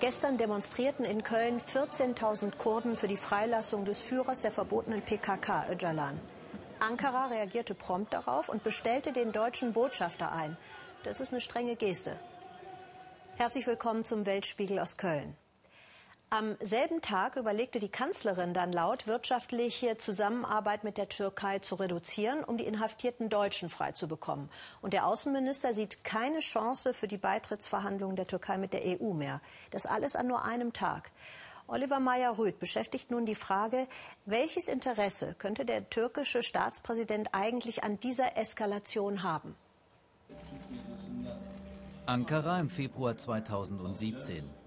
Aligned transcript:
Gestern 0.00 0.36
demonstrierten 0.36 1.04
in 1.04 1.22
Köln 1.22 1.60
14.000 1.60 2.58
Kurden 2.58 2.96
für 2.96 3.08
die 3.08 3.16
Freilassung 3.16 3.86
des 3.86 4.02
Führers 4.02 4.40
der 4.40 4.50
verbotenen 4.50 5.00
PKK, 5.00 5.66
Öcalan. 5.70 6.20
Ankara 6.78 7.28
reagierte 7.28 7.74
prompt 7.74 8.12
darauf 8.12 8.48
und 8.50 8.62
bestellte 8.62 9.12
den 9.12 9.32
deutschen 9.32 9.72
Botschafter 9.72 10.32
ein. 10.32 10.58
Das 11.04 11.20
ist 11.20 11.32
eine 11.32 11.40
strenge 11.40 11.76
Geste. 11.76 12.18
Herzlich 13.36 13.66
willkommen 13.66 14.04
zum 14.04 14.26
Weltspiegel 14.26 14.78
aus 14.78 14.96
Köln. 14.96 15.36
Am 16.34 16.56
selben 16.60 17.00
Tag 17.00 17.36
überlegte 17.36 17.78
die 17.78 17.88
Kanzlerin 17.88 18.54
dann 18.54 18.72
laut, 18.72 19.06
wirtschaftliche 19.06 19.98
Zusammenarbeit 19.98 20.82
mit 20.82 20.98
der 20.98 21.08
Türkei 21.08 21.60
zu 21.60 21.76
reduzieren, 21.76 22.42
um 22.42 22.58
die 22.58 22.66
inhaftierten 22.66 23.28
Deutschen 23.28 23.68
freizubekommen. 23.68 24.50
Und 24.82 24.94
der 24.94 25.06
Außenminister 25.06 25.74
sieht 25.74 26.02
keine 26.02 26.40
Chance 26.40 26.92
für 26.92 27.06
die 27.06 27.18
Beitrittsverhandlungen 27.18 28.16
der 28.16 28.26
Türkei 28.26 28.58
mit 28.58 28.72
der 28.72 28.80
EU 28.84 29.12
mehr. 29.12 29.40
Das 29.70 29.86
alles 29.86 30.16
an 30.16 30.26
nur 30.26 30.44
einem 30.44 30.72
Tag. 30.72 31.12
Oliver 31.68 32.00
Meyer-Rüth 32.00 32.58
beschäftigt 32.58 33.12
nun 33.12 33.26
die 33.26 33.36
Frage, 33.36 33.86
welches 34.26 34.66
Interesse 34.66 35.36
könnte 35.38 35.64
der 35.64 35.88
türkische 35.88 36.42
Staatspräsident 36.42 37.28
eigentlich 37.30 37.84
an 37.84 38.00
dieser 38.00 38.36
Eskalation 38.36 39.22
haben? 39.22 39.54
Ankara 42.06 42.58
im 42.58 42.70
Februar 42.70 43.16
2017. 43.16 44.63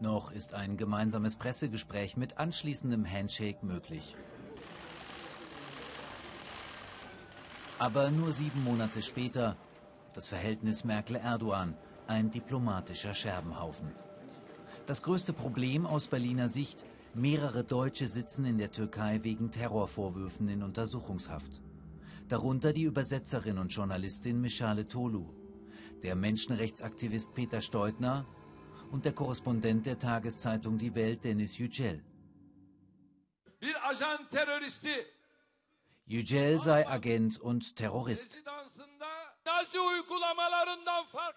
Noch 0.00 0.32
ist 0.32 0.54
ein 0.54 0.76
gemeinsames 0.76 1.36
Pressegespräch 1.36 2.16
mit 2.16 2.38
anschließendem 2.38 3.10
Handshake 3.10 3.64
möglich. 3.64 4.16
Aber 7.78 8.10
nur 8.10 8.32
sieben 8.32 8.64
Monate 8.64 9.02
später 9.02 9.56
das 10.14 10.28
Verhältnis 10.28 10.84
Merkel-Erdogan, 10.84 11.76
ein 12.06 12.30
diplomatischer 12.30 13.14
Scherbenhaufen. 13.14 13.92
Das 14.86 15.02
größte 15.02 15.32
Problem 15.32 15.86
aus 15.86 16.06
Berliner 16.06 16.48
Sicht, 16.48 16.84
mehrere 17.14 17.64
Deutsche 17.64 18.08
sitzen 18.08 18.44
in 18.44 18.58
der 18.58 18.70
Türkei 18.70 19.20
wegen 19.22 19.50
Terrorvorwürfen 19.50 20.48
in 20.48 20.62
Untersuchungshaft. 20.62 21.62
Darunter 22.28 22.72
die 22.72 22.84
Übersetzerin 22.84 23.58
und 23.58 23.72
Journalistin 23.72 24.40
Michale 24.40 24.86
Tolu, 24.86 25.26
der 26.02 26.14
Menschenrechtsaktivist 26.14 27.34
Peter 27.34 27.60
Steutner 27.60 28.24
und 28.90 29.04
der 29.04 29.12
Korrespondent 29.12 29.86
der 29.86 29.98
Tageszeitung 29.98 30.78
Die 30.78 30.94
Welt, 30.94 31.24
Dennis 31.24 31.58
Yücel. 31.58 32.02
Yücel 36.06 36.60
sei 36.60 36.86
Agent 36.86 37.40
und 37.40 37.76
Terrorist. 37.76 38.38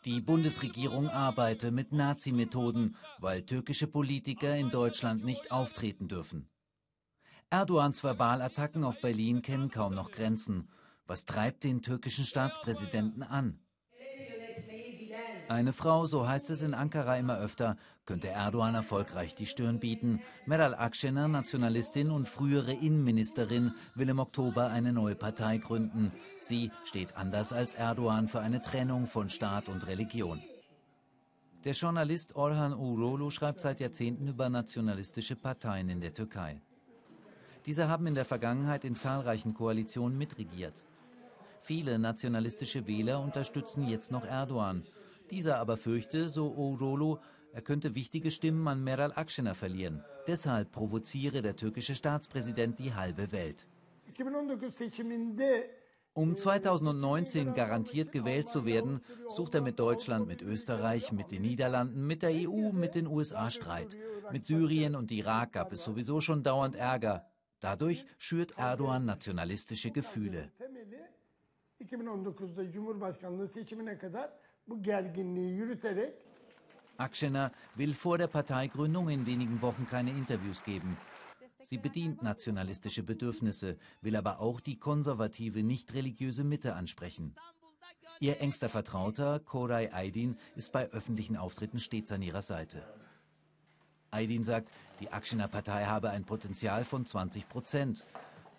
Die 0.05 0.21
Bundesregierung 0.21 1.09
arbeite 1.09 1.71
mit 1.71 1.91
Nazi-Methoden, 1.91 2.95
weil 3.19 3.45
türkische 3.45 3.87
Politiker 3.87 4.55
in 4.55 4.69
Deutschland 4.69 5.25
nicht 5.25 5.51
auftreten 5.51 6.07
dürfen. 6.07 6.49
Erdogans 7.49 8.01
Verbalattacken 8.01 8.83
auf 8.83 8.99
Berlin 9.01 9.41
kennen 9.41 9.69
kaum 9.71 9.93
noch 9.93 10.11
Grenzen. 10.11 10.69
Was 11.05 11.23
treibt 11.23 11.63
den 11.63 11.81
türkischen 11.81 12.25
Staatspräsidenten 12.25 13.23
an? 13.23 13.59
Eine 15.49 15.71
Frau, 15.71 16.05
so 16.05 16.27
heißt 16.27 16.49
es 16.49 16.61
in 16.61 16.73
Ankara 16.73 17.15
immer 17.15 17.37
öfter, 17.37 17.77
könnte 18.05 18.27
Erdogan 18.27 18.75
erfolgreich 18.75 19.33
die 19.33 19.45
Stirn 19.45 19.79
bieten. 19.79 20.21
Meral 20.45 20.75
Akşener, 20.75 21.29
Nationalistin 21.29 22.11
und 22.11 22.27
frühere 22.27 22.73
Innenministerin, 22.73 23.73
will 23.95 24.09
im 24.09 24.19
Oktober 24.19 24.69
eine 24.69 24.91
neue 24.91 25.15
Partei 25.15 25.57
gründen. 25.57 26.11
Sie 26.41 26.69
steht 26.83 27.15
anders 27.15 27.53
als 27.53 27.73
Erdogan 27.73 28.27
für 28.27 28.41
eine 28.41 28.61
Trennung 28.61 29.05
von 29.05 29.29
Staat 29.29 29.69
und 29.69 29.87
Religion. 29.87 30.41
Der 31.63 31.73
Journalist 31.73 32.35
Orhan 32.35 32.73
Urolu 32.73 33.29
schreibt 33.29 33.61
seit 33.61 33.79
Jahrzehnten 33.79 34.27
über 34.27 34.49
nationalistische 34.49 35.37
Parteien 35.37 35.89
in 35.89 36.01
der 36.01 36.13
Türkei. 36.13 36.61
Diese 37.65 37.87
haben 37.87 38.07
in 38.07 38.15
der 38.15 38.25
Vergangenheit 38.25 38.83
in 38.83 38.97
zahlreichen 38.97 39.53
Koalitionen 39.53 40.17
mitregiert. 40.17 40.83
Viele 41.61 41.99
nationalistische 41.99 42.85
Wähler 42.85 43.21
unterstützen 43.21 43.87
jetzt 43.87 44.11
noch 44.11 44.25
Erdogan. 44.25 44.83
Dieser 45.31 45.59
aber 45.59 45.77
fürchte, 45.77 46.29
so 46.29 46.55
Orolo, 46.55 47.19
er 47.53 47.61
könnte 47.61 47.95
wichtige 47.95 48.31
Stimmen 48.31 48.67
an 48.67 48.83
Meral 48.83 49.11
Akşener 49.15 49.55
verlieren. 49.55 50.03
Deshalb 50.27 50.71
provoziere 50.71 51.41
der 51.41 51.55
türkische 51.55 51.95
Staatspräsident 51.95 52.77
die 52.79 52.93
halbe 52.93 53.31
Welt. 53.31 53.67
Um 56.13 56.35
2019 56.35 57.53
garantiert 57.53 58.11
gewählt 58.11 58.49
zu 58.49 58.65
werden, 58.65 59.01
sucht 59.29 59.53
er 59.55 59.61
mit 59.61 59.77
Deutschland, 59.77 60.27
mit 60.27 60.41
Österreich, 60.41 61.11
mit 61.11 61.31
den 61.31 61.43
Niederlanden, 61.43 62.07
mit 62.07 62.23
der 62.23 62.31
EU, 62.31 62.71
mit 62.71 62.95
den 62.95 63.05
USA 63.07 63.51
Streit. 63.51 63.95
Mit 64.31 64.45
Syrien 64.45 64.95
und 64.95 65.11
Irak 65.11 65.53
gab 65.53 65.71
es 65.71 65.83
sowieso 65.83 66.19
schon 66.21 66.43
dauernd 66.43 66.75
Ärger. 66.75 67.25
Dadurch 67.59 68.05
schürt 68.17 68.57
Erdogan 68.57 69.05
nationalistische 69.05 69.91
Gefühle. 69.91 70.51
2019'da 71.79 72.71
Cumhurbaşkanlığı 72.71 73.47
seçimine 73.47 73.97
kadar 73.97 74.31
bu 74.67 74.83
gerginliği 74.83 75.53
yürüterek 75.55 76.13
Akşener 76.97 77.51
will 77.77 77.93
vor 77.93 78.19
der 78.19 78.27
Parteigründung 78.27 79.11
in 79.11 79.25
wenigen 79.25 79.61
Wochen 79.61 79.85
keine 79.85 80.11
Interviews 80.11 80.63
geben. 80.63 80.97
Sie 81.63 81.77
bedient 81.77 82.23
nationalistische 82.23 83.03
Bedürfnisse, 83.03 83.77
will 84.01 84.15
aber 84.15 84.39
auch 84.39 84.61
die 84.61 84.79
konservative, 84.79 85.63
nicht 85.63 85.93
religiöse 85.93 86.43
Mitte 86.43 86.73
ansprechen. 86.73 87.35
Ihr 88.19 88.39
engster 88.41 88.69
Vertrauter, 88.69 89.39
Koray 89.39 89.89
Aydin, 89.91 90.37
ist 90.55 90.71
bei 90.71 90.89
öffentlichen 90.91 91.37
Auftritten 91.37 91.79
stets 91.79 92.11
an 92.11 92.21
ihrer 92.21 92.41
Seite. 92.41 92.81
Aydin 94.11 94.43
sagt, 94.43 94.71
die 94.99 95.11
Akşener 95.11 95.47
Partei 95.47 95.85
habe 95.85 96.09
ein 96.09 96.23
Potenzial 96.23 96.83
von 96.85 97.05
20 97.05 97.47
Prozent. 97.47 98.05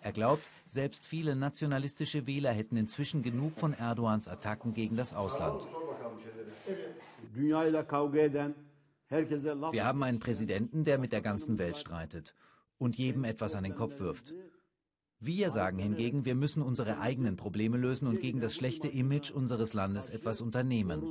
Er 0.01 0.13
glaubt, 0.13 0.43
selbst 0.65 1.05
viele 1.05 1.35
nationalistische 1.35 2.25
Wähler 2.25 2.53
hätten 2.53 2.77
inzwischen 2.77 3.21
genug 3.21 3.59
von 3.59 3.73
Erdogans 3.73 4.27
Attacken 4.27 4.73
gegen 4.73 4.95
das 4.95 5.13
Ausland. 5.13 5.67
Wir 7.31 7.57
haben 9.85 10.03
einen 10.03 10.19
Präsidenten, 10.19 10.83
der 10.83 10.97
mit 10.97 11.11
der 11.11 11.21
ganzen 11.21 11.59
Welt 11.59 11.77
streitet 11.77 12.35
und 12.77 12.97
jedem 12.97 13.23
etwas 13.23 13.53
an 13.55 13.63
den 13.63 13.75
Kopf 13.75 13.99
wirft. 13.99 14.33
Wir 15.19 15.51
sagen 15.51 15.79
hingegen, 15.79 16.25
wir 16.25 16.33
müssen 16.33 16.63
unsere 16.63 16.99
eigenen 16.99 17.35
Probleme 17.35 17.77
lösen 17.77 18.07
und 18.07 18.21
gegen 18.21 18.39
das 18.39 18.55
schlechte 18.55 18.87
Image 18.87 19.31
unseres 19.31 19.73
Landes 19.73 20.09
etwas 20.09 20.41
unternehmen. 20.41 21.03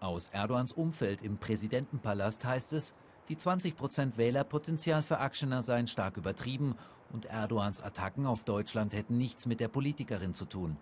Aus 0.00 0.28
Erdogans 0.28 0.72
Umfeld 0.72 1.22
im 1.22 1.38
Präsidentenpalast 1.38 2.44
heißt 2.44 2.72
es, 2.74 2.94
die 3.28 3.36
20% 3.36 4.16
Wählerpotenzial 4.16 5.02
für 5.02 5.18
Akşener 5.18 5.62
seien 5.62 5.86
stark 5.86 6.16
übertrieben 6.16 6.76
und 7.12 7.24
Erdogans 7.24 7.80
Attacken 7.80 8.26
auf 8.26 8.44
Deutschland 8.44 8.92
hätten 8.92 9.16
nichts 9.18 9.46
mit 9.46 9.60
der 9.60 9.68
Politikerin 9.68 10.34
zu 10.34 10.44
tun. 10.44 10.76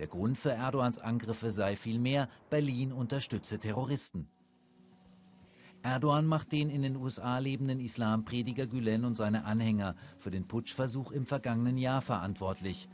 Der 0.00 0.06
Grund 0.06 0.38
für 0.38 0.52
Erdogans 0.52 0.98
Angriffe 0.98 1.50
sei 1.50 1.76
vielmehr, 1.76 2.30
Berlin 2.48 2.90
unterstütze 2.90 3.58
Terroristen. 3.58 4.30
Erdogan 5.82 6.24
macht 6.24 6.52
den 6.52 6.70
in 6.70 6.80
den 6.80 6.96
USA 6.96 7.36
lebenden 7.36 7.80
Islamprediger 7.80 8.66
Gülen 8.66 9.04
und 9.04 9.18
seine 9.18 9.44
Anhänger 9.44 9.94
für 10.16 10.30
den 10.30 10.48
Putschversuch 10.48 11.12
im 11.12 11.26
vergangenen 11.26 11.76
Jahr 11.76 12.00
verantwortlich. 12.00 12.88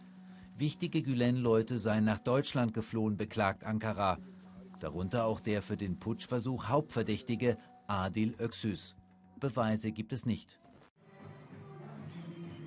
Wichtige 0.59 1.01
Gülen-Leute 1.01 1.79
seien 1.79 2.05
nach 2.05 2.19
Deutschland 2.19 2.75
geflohen, 2.75 3.17
beklagt 3.17 3.63
Ankara. 3.63 4.19
Darunter 4.81 5.27
auch 5.27 5.39
der 5.39 5.63
für 5.63 5.77
den 5.77 6.01
Putschversuch 6.01 6.67
Hauptverdächtige 6.67 7.57
Adil 7.87 8.35
Öksüs. 8.41 8.97
Beweise 9.39 9.93
gibt 9.93 10.13
es 10.13 10.27
nicht. 10.27 10.59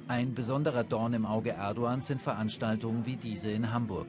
Ein 0.07 0.33
besonderer 0.33 0.85
Dorn 0.85 1.13
im 1.13 1.25
Auge 1.25 1.49
Erdogans 1.49 2.07
sind 2.07 2.21
Veranstaltungen 2.21 3.05
wie 3.05 3.17
diese 3.17 3.51
in 3.51 3.73
Hamburg. 3.73 4.07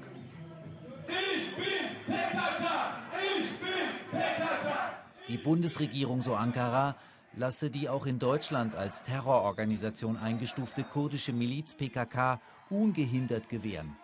Die 5.28 5.38
Bundesregierung, 5.38 6.22
so 6.22 6.34
Ankara, 6.34 6.96
lasse 7.36 7.70
die 7.70 7.88
auch 7.88 8.06
in 8.06 8.18
Deutschland 8.18 8.74
als 8.74 9.04
Terrororganisation 9.04 10.16
eingestufte 10.16 10.82
kurdische 10.82 11.32
Miliz 11.32 11.74
PKK 11.74 12.40
ungehindert 12.68 13.48
gewähren. 13.48 13.96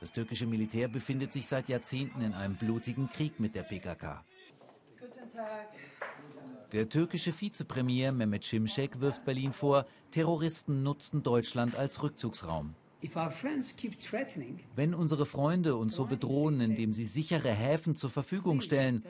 Das 0.00 0.12
türkische 0.12 0.46
Militär 0.46 0.88
befindet 0.88 1.32
sich 1.32 1.46
seit 1.46 1.68
Jahrzehnten 1.68 2.20
in 2.22 2.34
einem 2.34 2.56
blutigen 2.56 3.08
Krieg 3.08 3.40
mit 3.40 3.54
der 3.54 3.62
PKK. 3.62 4.24
Guten 4.98 5.32
Tag. 5.32 5.68
Der 6.72 6.88
türkische 6.88 7.32
Vizepremier 7.38 8.10
Mehmet 8.12 8.44
Şimşek 8.44 9.00
wirft 9.00 9.24
Berlin 9.24 9.52
vor, 9.52 9.84
Terroristen 10.10 10.82
nutzten 10.82 11.22
Deutschland 11.22 11.76
als 11.76 12.02
Rückzugsraum. 12.02 12.74
Wenn 14.74 14.94
unsere 14.94 15.26
Freunde 15.26 15.76
uns 15.76 15.94
so 15.94 16.06
bedrohen, 16.06 16.60
indem 16.60 16.92
sie 16.92 17.06
sichere 17.06 17.50
Häfen 17.50 17.94
zur 17.94 18.10
Verfügung 18.10 18.60
stellen, 18.60 19.04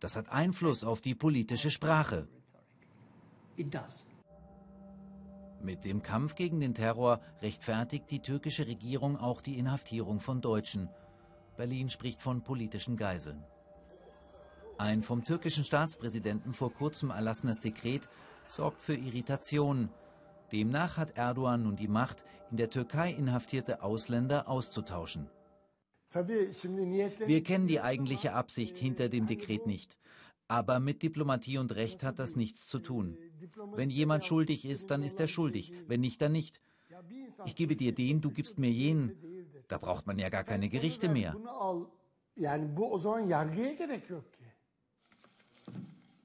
das 0.00 0.16
hat 0.16 0.28
Einfluss 0.28 0.84
auf 0.84 1.00
die 1.00 1.14
politische 1.14 1.70
Sprache. 1.70 2.28
Mit 5.62 5.84
dem 5.84 6.02
Kampf 6.02 6.34
gegen 6.34 6.60
den 6.60 6.74
Terror 6.74 7.20
rechtfertigt 7.40 8.10
die 8.10 8.20
türkische 8.20 8.66
Regierung 8.66 9.16
auch 9.16 9.40
die 9.40 9.58
Inhaftierung 9.58 10.20
von 10.20 10.40
Deutschen. 10.40 10.88
Berlin 11.56 11.88
spricht 11.88 12.20
von 12.20 12.42
politischen 12.42 12.96
Geiseln. 12.96 13.42
Ein 14.76 15.02
vom 15.02 15.24
türkischen 15.24 15.64
Staatspräsidenten 15.64 16.52
vor 16.52 16.72
kurzem 16.72 17.10
erlassenes 17.10 17.60
Dekret 17.60 18.08
sorgt 18.48 18.82
für 18.82 18.94
Irritation. 18.94 19.88
Demnach 20.52 20.96
hat 20.96 21.16
Erdogan 21.16 21.62
nun 21.62 21.76
die 21.76 21.88
Macht, 21.88 22.24
in 22.50 22.56
der 22.56 22.70
Türkei 22.70 23.10
inhaftierte 23.12 23.82
Ausländer 23.82 24.48
auszutauschen. 24.48 25.28
Wir 26.12 27.42
kennen 27.42 27.66
die 27.66 27.80
eigentliche 27.80 28.34
Absicht 28.34 28.76
hinter 28.76 29.08
dem 29.08 29.26
Dekret 29.26 29.66
nicht. 29.66 29.98
Aber 30.46 30.78
mit 30.78 31.02
Diplomatie 31.02 31.58
und 31.58 31.74
Recht 31.74 32.04
hat 32.04 32.18
das 32.18 32.36
nichts 32.36 32.68
zu 32.68 32.78
tun. 32.78 33.16
Wenn 33.74 33.90
jemand 33.90 34.24
schuldig 34.24 34.66
ist, 34.66 34.90
dann 34.90 35.02
ist 35.02 35.18
er 35.18 35.26
schuldig. 35.26 35.72
Wenn 35.88 36.00
nicht, 36.00 36.20
dann 36.22 36.32
nicht. 36.32 36.60
Ich 37.46 37.56
gebe 37.56 37.76
dir 37.76 37.92
den, 37.92 38.20
du 38.20 38.30
gibst 38.30 38.58
mir 38.58 38.70
jenen. 38.70 39.12
Da 39.68 39.78
braucht 39.78 40.06
man 40.06 40.18
ja 40.18 40.28
gar 40.28 40.44
keine 40.44 40.68
Gerichte 40.68 41.08
mehr. 41.08 41.34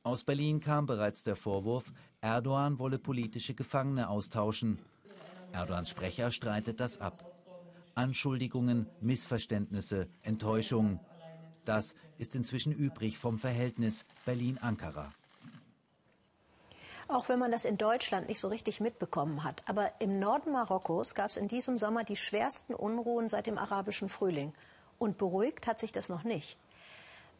Aus 0.09 0.23
Berlin 0.23 0.59
kam 0.59 0.88
bereits 0.88 1.21
der 1.21 1.35
Vorwurf, 1.35 1.94
Erdogan 2.19 2.79
wolle 2.79 2.97
politische 2.97 3.53
Gefangene 3.53 4.09
austauschen. 4.09 4.79
Erdogans 5.51 5.88
Sprecher 5.88 6.31
streitet 6.31 6.79
das 6.79 7.00
ab. 7.00 7.23
Anschuldigungen, 7.94 8.88
Missverständnisse, 9.01 10.07
Enttäuschungen. 10.23 11.00
Das 11.63 11.94
ist 12.17 12.33
inzwischen 12.33 12.73
übrig 12.73 13.19
vom 13.19 13.38
Verhältnis 13.38 14.03
Berlin-Ankara. 14.25 15.11
Auch 17.07 17.29
wenn 17.29 17.38
man 17.38 17.51
das 17.51 17.65
in 17.65 17.77
Deutschland 17.77 18.29
nicht 18.29 18.39
so 18.39 18.47
richtig 18.47 18.79
mitbekommen 18.79 19.44
hat. 19.44 19.61
Aber 19.67 19.91
im 20.01 20.17
Norden 20.17 20.53
Marokkos 20.53 21.13
gab 21.13 21.29
es 21.29 21.38
in 21.38 21.47
diesem 21.47 21.77
Sommer 21.77 22.03
die 22.03 22.15
schwersten 22.15 22.73
Unruhen 22.73 23.29
seit 23.29 23.45
dem 23.45 23.59
arabischen 23.59 24.09
Frühling. 24.09 24.53
Und 24.97 25.19
beruhigt 25.19 25.67
hat 25.67 25.79
sich 25.79 25.91
das 25.91 26.09
noch 26.09 26.23
nicht. 26.23 26.57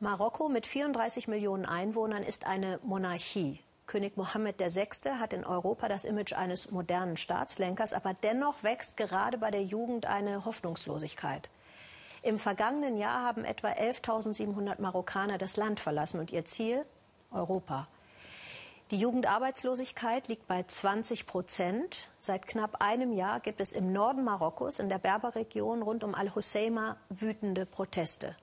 Marokko 0.02 0.48
mit 0.48 0.66
34 0.66 1.28
Millionen 1.28 1.66
Einwohnern 1.66 2.24
ist 2.24 2.48
eine 2.48 2.80
Monarchie. 2.84 3.60
König 3.86 4.16
Mohammed 4.16 4.62
VI. 4.62 4.88
hat 5.20 5.34
in 5.34 5.44
Europa 5.44 5.90
das 5.90 6.06
Image 6.06 6.32
eines 6.32 6.72
modernen 6.72 7.18
Staatslenkers, 7.18 7.92
aber 7.92 8.14
dennoch 8.14 8.64
wächst 8.64 8.96
gerade 8.96 9.38
bei 9.38 9.52
der 9.52 9.64
Jugend 9.64 10.06
eine 10.06 10.46
Hoffnungslosigkeit. 10.46 11.50
Im 12.22 12.40
vergangenen 12.40 12.96
Jahr 12.96 13.26
haben 13.26 13.44
etwa 13.44 13.72
11.700 13.72 14.82
Marokkaner 14.82 15.38
das 15.38 15.58
Land 15.58 15.82
verlassen 15.82 16.22
und 16.22 16.32
ihr 16.32 16.46
Ziel 16.46 16.86
Europa. 17.32 17.90
Die 18.92 19.00
Jugendarbeitslosigkeit 19.00 20.30
liegt 20.30 20.48
bei 20.48 20.64
20 20.64 21.28
Prozent. 21.28 22.10
Seit 22.20 22.48
knapp 22.48 22.82
einem 22.82 23.12
Jahr 23.12 23.42
gibt 23.42 23.60
es 23.60 23.74
im 23.74 23.92
Norden 23.92 24.24
Marokkos, 24.24 24.80
in 24.80 24.88
der 24.88 25.00
Berberregion 25.00 25.82
rund 25.82 26.06
um 26.06 26.16
Al-Husseima, 26.16 26.96
wütende 27.10 27.66
Proteste. 27.66 28.38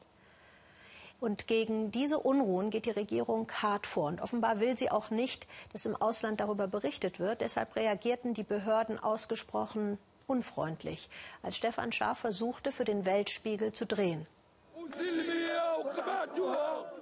Und 1.27 1.49
gegen 1.49 1.91
diese 1.91 2.21
Unruhen 2.21 2.71
geht 2.71 2.87
die 2.87 2.93
Regierung 2.93 3.51
hart 3.61 3.89
vor. 3.89 4.07
Und 4.07 4.21
offenbar 4.21 4.61
will 4.61 4.77
sie 4.77 4.93
auch 4.93 5.11
nicht, 5.11 5.49
dass 5.73 5.85
im 5.85 5.97
Ausland 5.97 6.39
darüber 6.39 6.69
berichtet 6.69 7.19
wird. 7.19 7.41
Deshalb 7.41 7.75
reagierten 7.75 8.33
die 8.33 8.45
Behörden 8.45 8.97
ausgesprochen 8.97 9.99
unfreundlich, 10.29 11.11
als 11.43 11.57
Stefan 11.57 11.91
Schaaf 11.91 12.21
versuchte, 12.21 12.71
für 12.71 12.85
den 12.85 13.05
Weltspiegel 13.05 13.73
zu 13.73 13.87
drehen. 13.87 14.29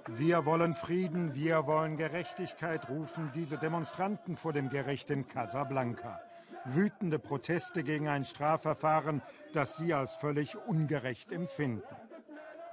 Wir 0.07 0.43
wollen 0.47 0.73
Frieden, 0.73 1.35
wir 1.35 1.67
wollen 1.67 1.95
Gerechtigkeit, 1.95 2.89
rufen 2.89 3.31
diese 3.35 3.59
Demonstranten 3.59 4.37
vor 4.37 4.53
dem 4.53 4.71
Gericht 4.71 5.11
in 5.11 5.27
Casablanca. 5.27 6.19
Wütende 6.63 7.19
Proteste 7.19 7.83
gegen 7.83 8.07
ein 8.07 8.23
Strafverfahren, 8.23 9.21
das 9.53 9.77
sie 9.77 9.93
als 9.93 10.15
völlig 10.15 10.57
ungerecht 10.65 11.31
empfinden. 11.31 11.83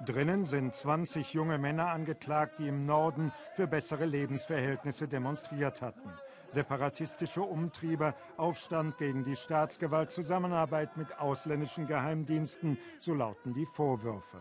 Drinnen 0.05 0.45
sind 0.45 0.73
20 0.73 1.33
junge 1.33 1.57
Männer 1.57 1.87
angeklagt, 1.87 2.59
die 2.59 2.67
im 2.67 2.85
Norden 2.85 3.31
für 3.55 3.67
bessere 3.67 4.05
Lebensverhältnisse 4.05 5.07
demonstriert 5.07 5.81
hatten 5.81 6.13
separatistische 6.53 7.41
Umtriebe, 7.41 8.13
Aufstand 8.37 8.97
gegen 8.97 9.23
die 9.23 9.35
Staatsgewalt, 9.35 10.11
Zusammenarbeit 10.11 10.95
mit 10.97 11.19
ausländischen 11.19 11.87
Geheimdiensten, 11.87 12.77
so 12.99 13.13
lauten 13.13 13.53
die 13.53 13.65
Vorwürfe. 13.65 14.37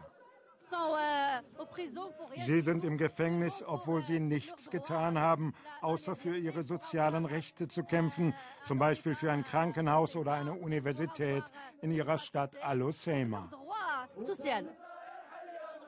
Sie 2.36 2.60
sind 2.60 2.84
im 2.84 2.98
Gefängnis, 2.98 3.64
obwohl 3.66 4.02
sie 4.02 4.20
nichts 4.20 4.70
getan 4.70 5.18
haben, 5.18 5.54
außer 5.80 6.16
für 6.16 6.36
ihre 6.36 6.62
sozialen 6.62 7.24
Rechte 7.24 7.68
zu 7.68 7.84
kämpfen, 7.84 8.34
zum 8.66 8.78
Beispiel 8.78 9.14
für 9.14 9.32
ein 9.32 9.44
Krankenhaus 9.44 10.14
oder 10.16 10.32
eine 10.32 10.54
Universität 10.54 11.44
in 11.80 11.90
ihrer 11.92 12.18
Stadt 12.18 12.54
Al-Hoceima. 12.62 13.50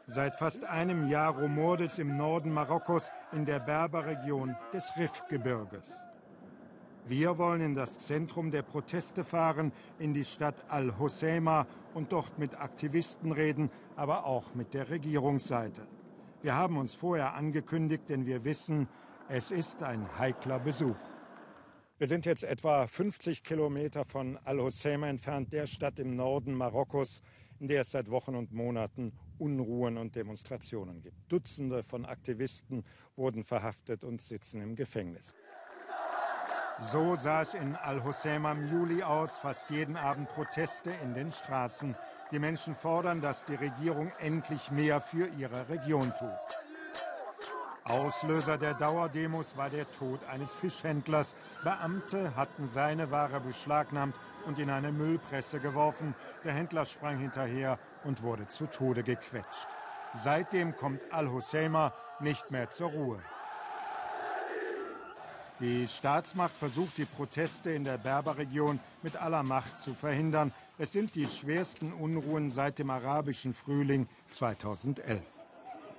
Seit 0.07 0.37
fast 0.37 0.65
einem 0.65 1.09
Jahr 1.09 1.39
rumort 1.39 1.81
es 1.81 1.99
im 1.99 2.19
Norden 2.19 2.53
Marokkos 2.53 3.11
in 3.33 3.47
der 3.47 3.59
Berberregion 3.59 4.55
des 4.73 4.93
Rifgebirges. 4.99 5.99
Wir 7.07 7.39
wollen 7.39 7.63
in 7.63 7.75
das 7.75 7.99
Zentrum 7.99 8.51
der 8.51 8.63
Proteste 8.63 9.25
fahren, 9.25 9.73
in 9.99 10.13
die 10.13 10.27
Stadt 10.27 10.57
Al-Hoceima 10.69 11.67
und 11.95 12.13
dort 12.13 12.39
mit 12.39 12.61
Aktivisten 12.61 13.33
reden, 13.33 13.71
aber 13.97 14.27
auch 14.27 14.55
mit 14.55 14.75
der 14.75 14.91
Regierungsseite. 14.91 15.87
Wir 16.43 16.55
haben 16.55 16.77
uns 16.77 16.95
vorher 16.95 17.35
angekündigt, 17.35 18.11
denn 18.11 18.27
wir 18.27 18.45
wissen, 18.45 18.89
es 19.29 19.51
ist 19.51 19.83
ein 19.83 20.07
heikler 20.19 20.59
Besuch. 20.59 20.97
Wir 22.05 22.09
sind 22.09 22.27
jetzt 22.27 22.45
etwa 22.45 22.87
50 22.87 23.43
Kilometer 23.43 24.05
von 24.05 24.39
Al-Hoceima 24.45 25.09
entfernt, 25.09 25.55
der 25.55 25.67
Stadt 25.67 25.99
im 25.99 26.17
Norden 26.17 26.53
Marokkos, 26.53 27.23
in 27.61 27.67
der 27.67 27.81
es 27.81 27.93
seit 27.93 28.11
Wochen 28.11 28.35
und 28.35 28.53
Monaten 28.53 29.15
Unruhen 29.39 29.97
und 29.97 30.15
Demonstrationen 30.15 31.01
gibt. 31.01 31.17
Dutzende 31.33 31.83
von 31.83 32.05
Aktivisten 32.05 32.85
wurden 33.17 33.43
verhaftet 33.43 34.05
und 34.05 34.21
sitzen 34.21 34.61
im 34.61 34.75
Gefängnis. 34.77 35.35
So 36.93 37.17
sah 37.17 37.41
es 37.41 37.55
in 37.55 37.75
Al-Husseima 37.75 38.53
im 38.53 38.71
Juli 38.71 39.03
aus, 39.03 39.39
fast 39.39 39.71
jeden 39.71 39.97
Abend 39.97 40.29
Proteste 40.29 40.93
in 41.03 41.15
den 41.15 41.33
Straßen. 41.33 41.97
Die 42.31 42.39
Menschen 42.39 42.75
fordern, 42.75 43.23
dass 43.23 43.47
die 43.47 43.55
Regierung 43.55 44.13
endlich 44.21 44.71
mehr 44.71 45.01
für 45.01 45.27
ihre 45.39 45.71
Region 45.71 46.13
tut. 46.19 46.74
Auslöser 47.85 48.57
der 48.57 48.73
Dauerdemos 48.73 49.59
war 49.59 49.69
der 49.69 49.91
Tod 49.91 50.25
eines 50.25 50.53
Fischhändlers. 50.53 51.37
Beamte 51.63 52.35
hatten 52.35 52.67
seine 52.67 53.11
Ware 53.11 53.41
beschlagnahmt 53.41 54.17
und 54.47 54.59
in 54.59 54.71
eine 54.71 54.91
Müllpresse 54.91 55.61
geworfen. 55.61 56.15
Der 56.45 56.53
Händler 56.53 56.87
sprang 56.87 57.19
hinterher 57.19 57.79
und 58.05 58.23
wurde 58.23 58.49
zu 58.49 58.67
Tode 58.67 59.03
gequetscht. 59.03 59.69
Seitdem 60.15 60.75
kommt 60.75 61.01
Al-Husseima 61.13 61.93
nicht 62.21 62.51
mehr 62.51 62.71
zur 62.71 62.89
Ruhe. 62.89 63.21
Die 65.61 65.87
Staatsmacht 65.87 66.57
versucht, 66.57 66.97
die 66.97 67.05
Proteste 67.05 67.71
in 67.71 67.85
der 67.85 67.99
Berberregion 67.99 68.81
mit 69.03 69.17
aller 69.17 69.43
Macht 69.43 69.79
zu 69.79 69.93
verhindern. 69.93 70.53
Es 70.79 70.93
sind 70.93 71.15
die 71.15 71.27
schwersten 71.27 71.93
Unruhen 71.93 72.51
seit 72.51 72.79
dem 72.79 72.91
arabischen 72.91 73.53
Frühling 73.53 74.09
2011. 74.31 75.34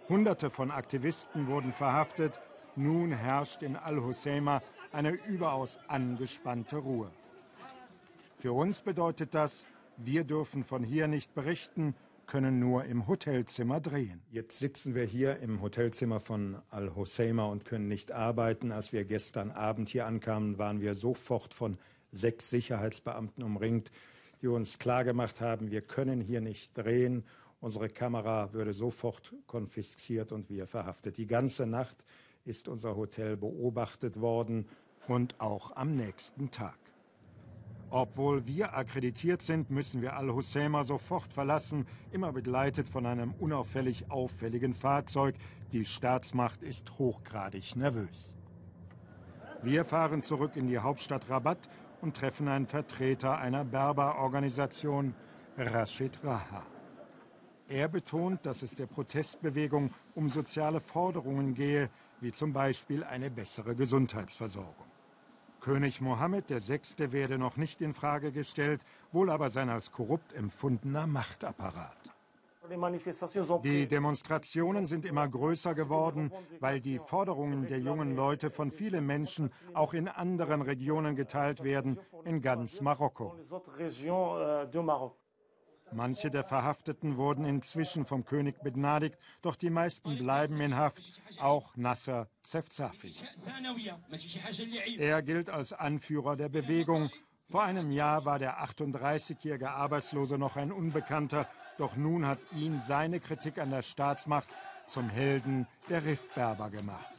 Hunderte 0.07 0.51
von 0.51 0.69
Aktivisten 0.69 1.47
wurden 1.47 1.73
verhaftet. 1.73 2.39
Nun 2.75 3.11
herrscht 3.11 3.63
in 3.63 3.75
Al-Husseima 3.75 4.61
eine 4.91 5.11
überaus 5.11 5.79
angespannte 5.87 6.77
Ruhe. 6.77 7.09
Für 8.37 8.53
uns 8.53 8.81
bedeutet 8.81 9.33
das, 9.33 9.65
wir 9.97 10.23
dürfen 10.23 10.63
von 10.63 10.83
hier 10.83 11.07
nicht 11.07 11.33
berichten, 11.33 11.95
können 12.27 12.59
nur 12.59 12.85
im 12.85 13.07
Hotelzimmer 13.07 13.79
drehen. 13.79 14.21
Jetzt 14.29 14.59
sitzen 14.59 14.93
wir 14.93 15.05
hier 15.05 15.39
im 15.39 15.61
Hotelzimmer 15.61 16.19
von 16.19 16.59
Al-Husseima 16.69 17.45
und 17.45 17.65
können 17.65 17.87
nicht 17.87 18.11
arbeiten. 18.11 18.71
Als 18.71 18.93
wir 18.93 19.05
gestern 19.05 19.51
Abend 19.51 19.89
hier 19.89 20.05
ankamen, 20.05 20.59
waren 20.59 20.81
wir 20.81 20.93
sofort 20.93 21.53
von 21.53 21.77
sechs 22.11 22.49
Sicherheitsbeamten 22.51 23.43
umringt, 23.43 23.91
die 24.41 24.47
uns 24.47 24.77
klargemacht 24.77 25.41
haben, 25.41 25.71
wir 25.71 25.81
können 25.81 26.21
hier 26.21 26.41
nicht 26.41 26.77
drehen. 26.77 27.23
Unsere 27.65 27.89
Kamera 27.89 28.53
würde 28.53 28.75
sofort 28.75 29.33
konfisziert 29.47 30.31
und 30.31 30.51
wir 30.51 30.67
verhaftet. 30.67 31.17
Die 31.17 31.25
ganze 31.25 31.65
Nacht 31.65 32.05
ist 32.43 32.67
unser 32.67 32.95
Hotel 32.95 33.37
beobachtet 33.37 34.21
worden 34.21 34.67
und 35.07 35.41
auch 35.41 35.75
am 35.75 35.95
nächsten 35.95 36.51
Tag. 36.51 36.77
Obwohl 37.89 38.45
wir 38.45 38.77
akkreditiert 38.77 39.41
sind, 39.41 39.71
müssen 39.71 40.03
wir 40.03 40.15
Al-Husseima 40.15 40.83
sofort 40.83 41.33
verlassen, 41.33 41.87
immer 42.11 42.31
begleitet 42.31 42.87
von 42.87 43.07
einem 43.07 43.33
unauffällig 43.39 44.11
auffälligen 44.11 44.75
Fahrzeug. 44.75 45.33
Die 45.71 45.85
Staatsmacht 45.85 46.61
ist 46.61 46.99
hochgradig 46.99 47.75
nervös. 47.75 48.35
Wir 49.63 49.85
fahren 49.85 50.21
zurück 50.21 50.55
in 50.55 50.67
die 50.67 50.77
Hauptstadt 50.77 51.31
Rabat 51.31 51.67
und 52.01 52.15
treffen 52.15 52.47
einen 52.47 52.67
Vertreter 52.67 53.39
einer 53.39 53.65
Berber-Organisation, 53.65 55.15
Rashid 55.57 56.23
Raha. 56.23 56.74
Er 57.67 57.87
betont, 57.87 58.45
dass 58.45 58.61
es 58.61 58.75
der 58.75 58.85
Protestbewegung 58.85 59.91
um 60.13 60.29
soziale 60.29 60.79
Forderungen 60.79 61.55
gehe, 61.55 61.89
wie 62.21 62.31
zum 62.31 62.53
Beispiel 62.53 63.03
eine 63.03 63.31
bessere 63.31 63.75
Gesundheitsversorgung. 63.75 64.85
König 65.61 65.99
Mohammed 65.99 66.49
VI. 66.49 67.11
werde 67.11 67.39
noch 67.39 67.57
nicht 67.57 67.81
in 67.81 67.93
Frage 67.93 68.31
gestellt, 68.31 68.81
wohl 69.11 69.31
aber 69.31 69.49
sein 69.49 69.69
als 69.69 69.91
korrupt 69.91 70.31
empfundener 70.33 71.07
Machtapparat. 71.07 71.97
Die 73.63 73.87
Demonstrationen 73.87 74.85
sind 74.85 75.05
immer 75.05 75.27
größer 75.27 75.73
geworden, 75.73 76.31
weil 76.59 76.79
die 76.79 76.99
Forderungen 76.99 77.67
der 77.67 77.79
jungen 77.79 78.15
Leute 78.15 78.49
von 78.49 78.71
vielen 78.71 79.05
Menschen 79.05 79.51
auch 79.73 79.93
in 79.93 80.07
anderen 80.07 80.61
Regionen 80.61 81.15
geteilt 81.15 81.63
werden, 81.63 81.99
in 82.23 82.41
ganz 82.41 82.81
Marokko. 82.81 83.35
Manche 85.95 86.29
der 86.29 86.43
Verhafteten 86.43 87.15
wurden 87.15 87.45
inzwischen 87.45 88.03
vom 88.03 88.25
König 88.25 88.61
begnadigt, 88.61 89.17
doch 89.41 89.55
die 89.55 89.69
meisten 89.69 90.17
bleiben 90.17 90.59
in 90.59 90.75
Haft, 90.75 91.21
auch 91.39 91.77
Nasser 91.77 92.27
Zefzafi. 92.43 93.13
Er 94.97 95.21
gilt 95.21 95.49
als 95.49 95.71
Anführer 95.71 96.35
der 96.35 96.49
Bewegung. 96.49 97.09
Vor 97.49 97.63
einem 97.63 97.91
Jahr 97.91 98.25
war 98.25 98.39
der 98.39 98.61
38-jährige 98.61 99.71
Arbeitslose 99.71 100.37
noch 100.37 100.57
ein 100.57 100.73
Unbekannter, 100.73 101.47
doch 101.77 101.95
nun 101.95 102.27
hat 102.27 102.39
ihn 102.51 102.81
seine 102.81 103.21
Kritik 103.21 103.57
an 103.57 103.71
der 103.71 103.81
Staatsmacht 103.81 104.49
zum 104.87 105.09
Helden 105.09 105.65
der 105.87 106.03
Riffberber 106.03 106.71
gemacht. 106.71 107.13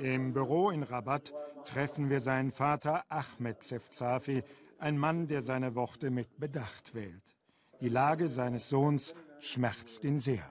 Im 0.00 0.34
Büro 0.34 0.68
in 0.68 0.82
Rabat 0.82 1.32
treffen 1.64 2.10
wir 2.10 2.20
seinen 2.20 2.52
Vater 2.52 3.04
Ahmed 3.08 3.62
Zefzafi, 3.62 4.44
ein 4.78 4.98
Mann, 4.98 5.26
der 5.26 5.42
seine 5.42 5.74
Worte 5.74 6.10
mit 6.10 6.38
Bedacht 6.38 6.94
wählt. 6.94 7.36
Die 7.80 7.88
Lage 7.88 8.28
seines 8.28 8.68
Sohns 8.68 9.14
schmerzt 9.38 10.04
ihn 10.04 10.18
sehr. 10.18 10.50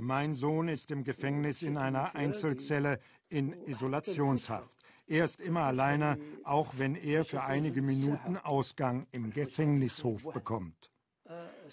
Mein 0.00 0.34
Sohn 0.34 0.68
ist 0.68 0.90
im 0.90 1.04
Gefängnis 1.04 1.62
in 1.62 1.76
einer 1.76 2.14
Einzelzelle 2.14 2.98
in 3.28 3.52
Isolationshaft. 3.66 4.76
Er 5.06 5.24
ist 5.24 5.40
immer 5.40 5.62
alleine, 5.62 6.18
auch 6.44 6.74
wenn 6.78 6.94
er 6.94 7.24
für 7.24 7.42
einige 7.42 7.82
Minuten 7.82 8.36
Ausgang 8.38 9.06
im 9.10 9.32
Gefängnishof 9.32 10.32
bekommt. 10.32 10.90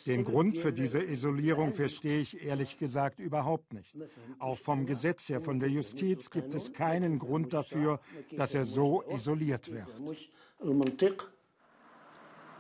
Den 0.06 0.24
Grund 0.24 0.58
für 0.58 0.72
diese 0.72 1.02
Isolierung 1.02 1.74
verstehe 1.74 2.20
ich 2.20 2.46
ehrlich 2.46 2.78
gesagt 2.78 3.20
überhaupt 3.20 3.74
nicht. 3.74 3.98
Auch 4.40 4.58
vom 4.58 4.86
Gesetz 4.86 5.30
her, 5.30 5.42
von 5.42 5.60
der 5.60 5.70
Justiz 5.70 6.30
gibt 6.30 6.54
es 6.54 6.74
keinen 6.74 7.20
Grund 7.20 7.54
dafür, 7.54 8.00
dass 8.36 8.54
er 8.54 8.66
so 8.66 9.04
isoliert 9.10 9.72
wird. 9.72 9.88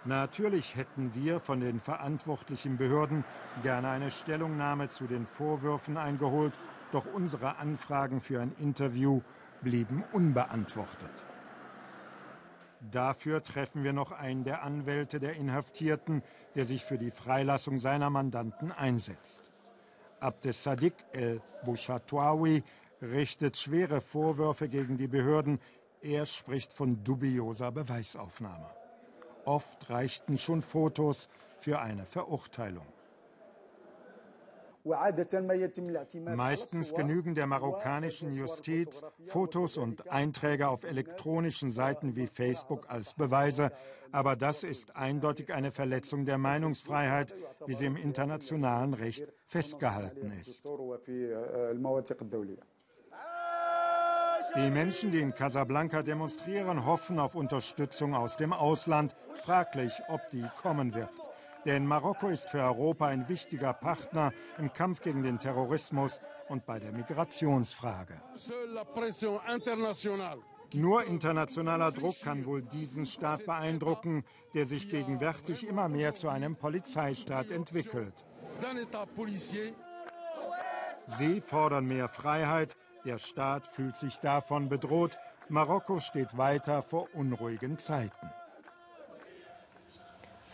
Natürlich 0.05 0.75
hätten 0.75 1.11
wir 1.15 1.39
von 1.39 1.59
den 1.59 1.81
verantwortlichen 1.81 2.77
Behörden 2.77 3.25
gerne 3.61 3.89
eine 3.89 4.09
Stellungnahme 4.09 4.87
zu 4.87 5.05
den 5.05 5.25
Vorwürfen 5.25 5.97
eingeholt, 5.97 6.53
doch 6.93 7.05
unsere 7.13 7.57
Anfragen 7.57 8.21
für 8.21 8.39
ein 8.39 8.53
Interview 8.57 9.21
blieben 9.61 10.03
unbeantwortet. 10.13 11.11
Dafür 12.79 13.43
treffen 13.43 13.83
wir 13.83 13.93
noch 13.93 14.11
einen 14.11 14.43
der 14.43 14.63
Anwälte 14.63 15.19
der 15.19 15.33
Inhaftierten, 15.33 16.21
der 16.55 16.65
sich 16.65 16.83
für 16.83 16.97
die 16.97 17.11
Freilassung 17.11 17.79
seiner 17.79 18.09
Mandanten 18.09 18.71
einsetzt. 18.71 19.41
Abdes 20.19 20.63
Sadiq 20.63 20.93
el-Bouchatouawi 21.11 22.63
richtet 23.01 23.57
schwere 23.57 24.01
Vorwürfe 24.01 24.69
gegen 24.69 24.97
die 24.97 25.07
Behörden. 25.07 25.59
Er 26.01 26.25
spricht 26.25 26.71
von 26.71 27.03
dubioser 27.03 27.71
Beweisaufnahme. 27.71 28.69
Oft 29.45 29.89
reichten 29.89 30.37
schon 30.37 30.61
Fotos 30.61 31.29
für 31.59 31.79
eine 31.79 32.05
Verurteilung. 32.05 32.85
Meistens 36.35 36.93
genügen 36.93 37.35
der 37.35 37.47
marokkanischen 37.47 38.31
Justiz 38.31 39.01
Fotos 39.25 39.77
und 39.77 40.09
Einträge 40.11 40.67
auf 40.67 40.83
elektronischen 40.83 41.71
Seiten 41.71 42.15
wie 42.15 42.27
Facebook 42.27 42.89
als 42.89 43.13
Beweise, 43.13 43.71
aber 44.11 44.35
das 44.35 44.63
ist 44.63 44.95
eindeutig 44.95 45.53
eine 45.53 45.71
Verletzung 45.71 46.25
der 46.25 46.37
Meinungsfreiheit, 46.37 47.35
wie 47.65 47.73
sie 47.73 47.85
im 47.85 47.97
internationalen 47.97 48.93
Recht 48.93 49.27
festgehalten 49.45 50.31
ist. 50.39 50.65
Die 54.55 54.71
Menschen, 54.71 55.11
die 55.11 55.19
in 55.19 55.35
Casablanca 55.35 56.01
demonstrieren, 56.03 56.85
hoffen 56.85 57.19
auf 57.19 57.35
Unterstützung 57.35 58.15
aus 58.15 58.37
dem 58.37 58.53
Ausland. 58.53 59.15
Fraglich, 59.35 59.93
ob 60.07 60.29
die 60.31 60.45
kommen 60.61 60.95
wird. 60.95 61.09
Denn 61.67 61.85
Marokko 61.85 62.29
ist 62.29 62.49
für 62.49 62.61
Europa 62.61 63.07
ein 63.07 63.27
wichtiger 63.27 63.73
Partner 63.73 64.31
im 64.57 64.71
Kampf 64.71 65.01
gegen 65.01 65.21
den 65.21 65.37
Terrorismus 65.37 66.21
und 66.47 66.65
bei 66.65 66.79
der 66.79 66.93
Migrationsfrage. 66.93 68.21
Nur 70.73 71.03
internationaler 71.03 71.91
Druck 71.91 72.21
kann 72.23 72.45
wohl 72.45 72.61
diesen 72.61 73.05
Staat 73.05 73.45
beeindrucken, 73.45 74.23
der 74.53 74.65
sich 74.65 74.89
gegenwärtig 74.89 75.67
immer 75.67 75.89
mehr 75.89 76.15
zu 76.15 76.29
einem 76.29 76.55
Polizeistaat 76.55 77.51
entwickelt. 77.51 78.13
Sie 81.19 81.41
fordern 81.41 81.85
mehr 81.85 82.07
Freiheit, 82.07 82.77
der 83.03 83.17
Staat 83.17 83.67
fühlt 83.67 83.97
sich 83.97 84.19
davon 84.19 84.69
bedroht, 84.69 85.17
Marokko 85.49 85.99
steht 85.99 86.37
weiter 86.37 86.81
vor 86.81 87.07
unruhigen 87.13 87.77
Zeiten. 87.77 88.29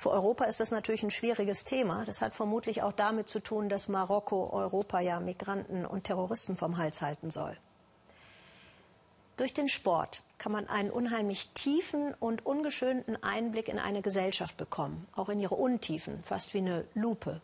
Für 0.03 0.11
Europa 0.11 0.43
ist 0.43 0.59
das 0.59 0.71
natürlich 0.71 1.03
ein 1.03 1.11
schwieriges 1.11 1.63
Thema. 1.63 2.03
Das 2.03 2.21
hat 2.21 2.35
vermutlich 2.35 2.81
auch 2.83 2.91
damit 2.91 3.29
zu 3.29 3.39
tun, 3.39 3.69
dass 3.69 3.87
Marokko 3.87 4.49
Europa 4.51 4.99
ja 4.99 5.21
Migranten 5.21 5.85
und 5.85 6.03
Terroristen 6.03 6.57
vom 6.57 6.75
Hals 6.77 7.01
halten 7.01 7.31
soll. 7.31 7.55
Durch 9.37 9.53
den 9.53 9.69
Sport 9.69 10.21
kann 10.39 10.51
man 10.51 10.67
einen 10.67 10.91
unheimlich 10.91 11.51
tiefen 11.51 12.13
und 12.19 12.45
ungeschönten 12.45 13.23
Einblick 13.23 13.69
in 13.69 13.79
eine 13.79 14.01
Gesellschaft 14.01 14.57
bekommen, 14.57 15.07
auch 15.15 15.29
in 15.29 15.39
ihre 15.39 15.55
Untiefen, 15.55 16.21
fast 16.25 16.53
wie 16.53 16.57
eine 16.57 16.83
Lupe. 16.95 17.39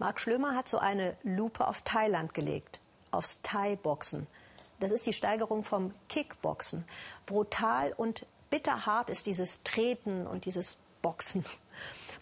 Marc 0.00 0.18
Schlömer 0.18 0.56
hat 0.56 0.66
so 0.66 0.78
eine 0.78 1.16
Lupe 1.22 1.64
auf 1.64 1.82
Thailand 1.82 2.34
gelegt, 2.34 2.80
aufs 3.12 3.40
Thai-Boxen. 3.42 4.26
Das 4.80 4.90
ist 4.90 5.06
die 5.06 5.12
Steigerung 5.12 5.62
vom 5.62 5.94
Kickboxen. 6.08 6.84
Brutal 7.26 7.92
und 7.96 8.26
bitterhart 8.50 9.10
ist 9.10 9.26
dieses 9.26 9.62
Treten 9.62 10.26
und 10.26 10.44
dieses 10.44 10.76
Boxen. 11.02 11.44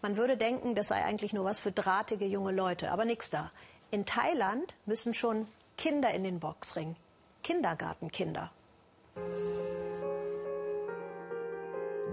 Man 0.00 0.16
würde 0.16 0.36
denken, 0.36 0.74
das 0.74 0.88
sei 0.88 1.04
eigentlich 1.04 1.32
nur 1.32 1.44
was 1.44 1.58
für 1.58 1.72
drahtige 1.72 2.24
junge 2.24 2.52
Leute, 2.52 2.90
aber 2.92 3.04
nix 3.04 3.30
da. 3.30 3.50
In 3.90 4.06
Thailand 4.06 4.74
müssen 4.86 5.14
schon 5.14 5.48
Kinder 5.76 6.12
in 6.14 6.24
den 6.24 6.40
Boxring. 6.40 6.96
Kindergartenkinder. 7.42 8.50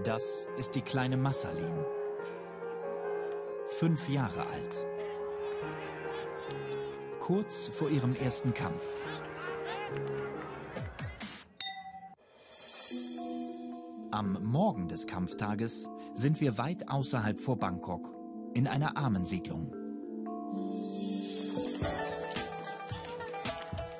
Das 0.04 0.46
ist 0.56 0.74
die 0.74 0.82
kleine 0.82 1.16
Massalin. 1.16 1.84
Fünf 3.68 4.08
Jahre 4.08 4.46
alt. 4.46 4.78
Kurz 7.20 7.68
vor 7.68 7.90
ihrem 7.90 8.14
ersten 8.14 8.54
Kampf. 8.54 8.84
Am 14.12 14.42
Morgen 14.44 14.88
des 14.88 15.06
Kampftages 15.06 15.88
sind 16.16 16.40
wir 16.40 16.56
weit 16.56 16.88
außerhalb 16.88 17.40
vor 17.40 17.58
Bangkok, 17.58 18.10
in 18.54 18.66
einer 18.66 18.96
Armensiedlung. 18.96 19.72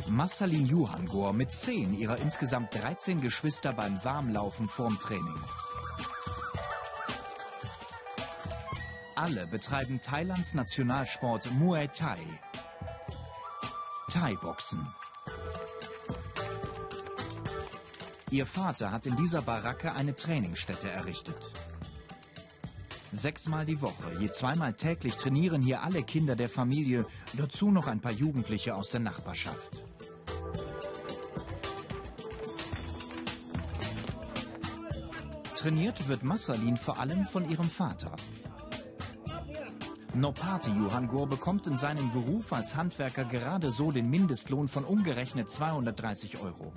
Massalin 0.08 0.66
Juhangor 0.66 1.32
mit 1.32 1.52
zehn 1.52 1.92
ihrer 1.92 2.16
insgesamt 2.18 2.74
13 2.74 3.20
Geschwister 3.20 3.72
beim 3.74 4.02
Warmlaufen 4.02 4.66
vorm 4.66 4.98
Training. 4.98 5.40
Alle 9.14 9.46
betreiben 9.46 10.00
Thailands 10.02 10.54
Nationalsport 10.54 11.50
Muay 11.52 11.88
Thai. 11.88 12.18
Thai-Boxen. 14.10 14.86
Ihr 18.30 18.46
Vater 18.46 18.92
hat 18.92 19.06
in 19.06 19.16
dieser 19.16 19.42
Baracke 19.42 19.92
eine 19.92 20.14
Trainingsstätte 20.14 20.88
errichtet. 20.88 21.52
Sechsmal 23.16 23.64
die 23.64 23.80
Woche, 23.80 24.12
je 24.20 24.30
zweimal 24.30 24.74
täglich 24.74 25.16
trainieren 25.16 25.62
hier 25.62 25.82
alle 25.82 26.02
Kinder 26.02 26.36
der 26.36 26.50
Familie, 26.50 27.06
dazu 27.32 27.70
noch 27.70 27.86
ein 27.86 28.00
paar 28.00 28.12
Jugendliche 28.12 28.74
aus 28.74 28.90
der 28.90 29.00
Nachbarschaft. 29.00 29.80
Trainiert 35.56 36.06
wird 36.08 36.24
Massalin 36.24 36.76
vor 36.76 36.98
allem 36.98 37.24
von 37.24 37.48
ihrem 37.48 37.70
Vater. 37.70 38.14
Nopati 40.14 40.70
Johangor 40.70 41.26
bekommt 41.26 41.66
in 41.66 41.78
seinem 41.78 42.12
Beruf 42.12 42.52
als 42.52 42.76
Handwerker 42.76 43.24
gerade 43.24 43.70
so 43.70 43.92
den 43.92 44.10
Mindestlohn 44.10 44.68
von 44.68 44.84
umgerechnet 44.84 45.50
230 45.50 46.38
Euro. 46.38 46.72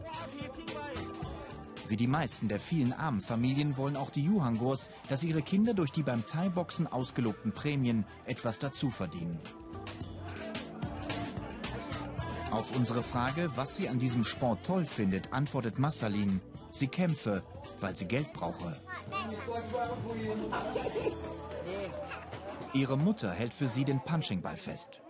Wie 1.89 1.97
die 1.97 2.07
meisten 2.07 2.47
der 2.47 2.59
vielen 2.59 2.93
armen 2.93 3.19
Familien 3.19 3.75
wollen 3.75 3.97
auch 3.97 4.11
die 4.11 4.23
Juhangors, 4.23 4.91
dass 5.09 5.23
ihre 5.23 5.41
Kinder 5.41 5.73
durch 5.73 5.91
die 5.91 6.03
beim 6.03 6.23
Thai-Boxen 6.23 6.85
ausgelobten 6.85 7.51
Prämien 7.51 8.05
etwas 8.25 8.59
dazu 8.59 8.91
verdienen. 8.91 9.39
Auf 12.51 12.75
unsere 12.75 13.01
Frage, 13.01 13.49
was 13.55 13.75
sie 13.75 13.89
an 13.89 13.97
diesem 13.97 14.23
Sport 14.23 14.63
toll 14.63 14.85
findet, 14.85 15.33
antwortet 15.33 15.79
Massalin, 15.79 16.41
sie 16.69 16.87
kämpfe, 16.87 17.41
weil 17.79 17.97
sie 17.97 18.05
Geld 18.05 18.33
brauche. 18.33 18.75
Ihre 22.73 22.97
Mutter 22.99 23.31
hält 23.31 23.53
für 23.53 23.67
sie 23.67 23.83
den 23.83 23.99
Punchingball 23.99 24.57
fest. 24.57 25.01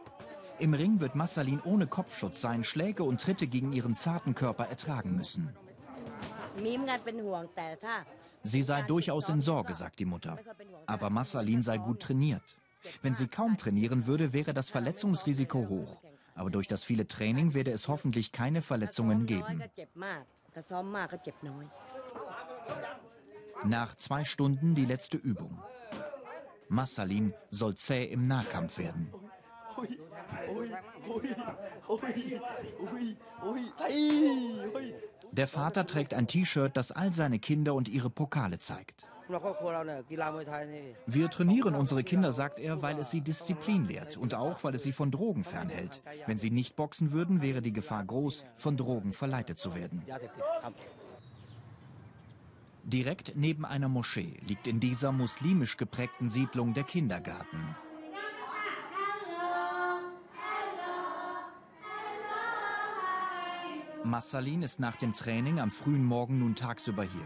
Im 0.60 0.74
Ring 0.74 1.02
wird 1.02 1.16
Massalin 1.16 1.60
ohne 1.66 1.88
Kopfschutz 1.88 2.40
seinen 2.40 2.64
Schläge 2.64 3.04
und 3.04 3.20
Tritte 3.20 3.48
gegen 3.48 3.74
ihren 3.74 3.96
zarten 3.96 4.34
Körper 4.34 4.68
ertragen 4.68 5.18
müssen. 5.18 5.54
Sie 8.44 8.62
sei 8.62 8.82
durchaus 8.84 9.30
in 9.30 9.42
Sorge, 9.42 9.74
sagt 9.74 10.00
die 10.00 10.06
Mutter. 10.06 10.38
Aber 10.86 11.10
Massalin 11.10 11.64
sei 11.64 11.78
gut 11.78 12.02
trainiert. 12.02 12.44
Wenn 13.02 13.16
sie 13.16 13.28
kaum 13.28 13.58
trainieren 13.58 14.06
würde, 14.06 14.32
wäre 14.34 14.54
das 14.54 14.70
Verletzungsrisiko 14.70 15.68
hoch. 15.68 16.02
Aber 16.36 16.50
durch 16.50 16.68
das 16.68 16.84
viele 16.84 17.06
Training 17.08 17.54
werde 17.54 17.72
es 17.72 17.88
hoffentlich 17.88 18.32
keine 18.32 18.62
Verletzungen 18.62 19.26
geben. 19.26 19.62
Nach 23.66 23.96
zwei 23.96 24.24
Stunden 24.24 24.74
die 24.74 24.86
letzte 24.86 25.18
Übung. 25.18 25.62
Massalin 26.70 27.34
soll 27.52 27.76
zäh 27.76 28.06
im 28.06 28.28
Nahkampf 28.28 28.78
werden. 28.78 29.12
Der 35.32 35.48
Vater 35.48 35.86
trägt 35.86 36.14
ein 36.14 36.28
T-Shirt, 36.28 36.76
das 36.76 36.92
all 36.92 37.14
seine 37.14 37.40
Kinder 37.40 37.76
und 37.76 37.88
ihre 37.88 38.10
Pokale 38.10 38.60
zeigt. 38.60 39.08
Wir 41.06 41.30
trainieren 41.30 41.76
unsere 41.76 42.04
Kinder, 42.04 42.32
sagt 42.32 42.60
er, 42.60 42.82
weil 42.82 42.98
es 42.98 43.12
sie 43.12 43.22
Disziplin 43.22 43.86
lehrt 43.86 44.18
und 44.18 44.34
auch, 44.34 44.64
weil 44.64 44.74
es 44.74 44.82
sie 44.82 44.92
von 44.92 45.12
Drogen 45.12 45.44
fernhält. 45.44 46.02
Wenn 46.26 46.40
sie 46.40 46.50
nicht 46.50 46.76
boxen 46.76 47.12
würden, 47.12 47.42
wäre 47.42 47.62
die 47.62 47.74
Gefahr 47.74 48.04
groß, 48.04 48.44
von 48.58 48.76
Drogen 48.76 49.14
verleitet 49.14 49.60
zu 49.60 49.76
werden. 49.76 50.04
Direkt 52.84 53.34
neben 53.36 53.66
einer 53.66 53.88
Moschee 53.88 54.40
liegt 54.48 54.66
in 54.66 54.80
dieser 54.80 55.12
muslimisch 55.12 55.78
geprägten 55.78 56.30
Siedlung 56.30 56.74
der 56.74 56.86
Kindergarten. 56.86 57.76
Massalin 64.04 64.62
ist 64.62 64.80
nach 64.80 64.96
dem 64.96 65.14
Training 65.14 65.60
am 65.60 65.72
frühen 65.72 66.06
Morgen 66.06 66.40
nun 66.40 66.56
tagsüber 66.56 67.04
hier. 67.04 67.26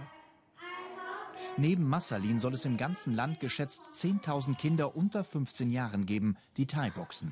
Neben 1.56 1.88
Massalin 1.88 2.40
soll 2.40 2.56
es 2.56 2.66
im 2.66 2.78
ganzen 2.78 3.14
Land 3.14 3.40
geschätzt 3.40 3.90
10.000 3.94 4.56
Kinder 4.56 4.96
unter 4.96 5.24
15 5.24 5.70
Jahren 5.70 6.06
geben, 6.06 6.36
die 6.58 6.66
Thai-Boxen. 6.66 7.32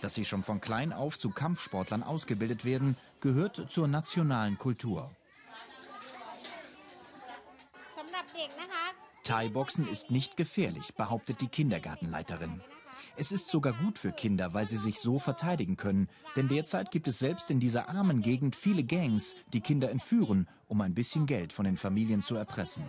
Dass 0.00 0.14
sie 0.14 0.24
schon 0.24 0.44
von 0.44 0.60
klein 0.60 0.92
auf 0.92 1.18
zu 1.18 1.30
Kampfsportlern 1.30 2.02
ausgebildet 2.02 2.64
werden, 2.64 2.96
gehört 3.20 3.70
zur 3.70 3.88
nationalen 3.88 4.56
Kultur. 4.56 5.10
Thai-Boxen 9.24 9.88
ist 9.88 10.12
nicht 10.12 10.36
gefährlich, 10.36 10.94
behauptet 10.94 11.40
die 11.40 11.48
Kindergartenleiterin. 11.48 12.60
Es 13.18 13.32
ist 13.32 13.48
sogar 13.48 13.72
gut 13.72 13.98
für 13.98 14.12
Kinder, 14.12 14.52
weil 14.52 14.68
sie 14.68 14.76
sich 14.76 15.00
so 15.00 15.18
verteidigen 15.18 15.76
können. 15.76 16.08
Denn 16.36 16.48
derzeit 16.48 16.90
gibt 16.90 17.08
es 17.08 17.18
selbst 17.18 17.50
in 17.50 17.60
dieser 17.60 17.88
armen 17.88 18.20
Gegend 18.20 18.54
viele 18.54 18.84
Gangs, 18.84 19.34
die 19.54 19.62
Kinder 19.62 19.90
entführen, 19.90 20.46
um 20.68 20.82
ein 20.82 20.94
bisschen 20.94 21.24
Geld 21.24 21.54
von 21.54 21.64
den 21.64 21.78
Familien 21.78 22.22
zu 22.22 22.36
erpressen. 22.36 22.84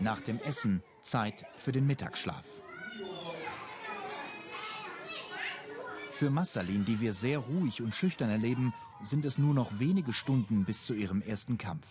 Nach 0.00 0.20
dem 0.22 0.38
Essen 0.40 0.82
Zeit 1.02 1.44
für 1.58 1.72
den 1.72 1.86
Mittagsschlaf. 1.86 2.44
Für 6.10 6.30
Massalin, 6.30 6.86
die 6.86 7.00
wir 7.00 7.12
sehr 7.12 7.38
ruhig 7.38 7.82
und 7.82 7.94
schüchtern 7.94 8.30
erleben, 8.30 8.72
sind 9.02 9.26
es 9.26 9.36
nur 9.36 9.52
noch 9.52 9.78
wenige 9.78 10.14
Stunden 10.14 10.64
bis 10.64 10.86
zu 10.86 10.94
ihrem 10.94 11.20
ersten 11.20 11.58
Kampf. 11.58 11.86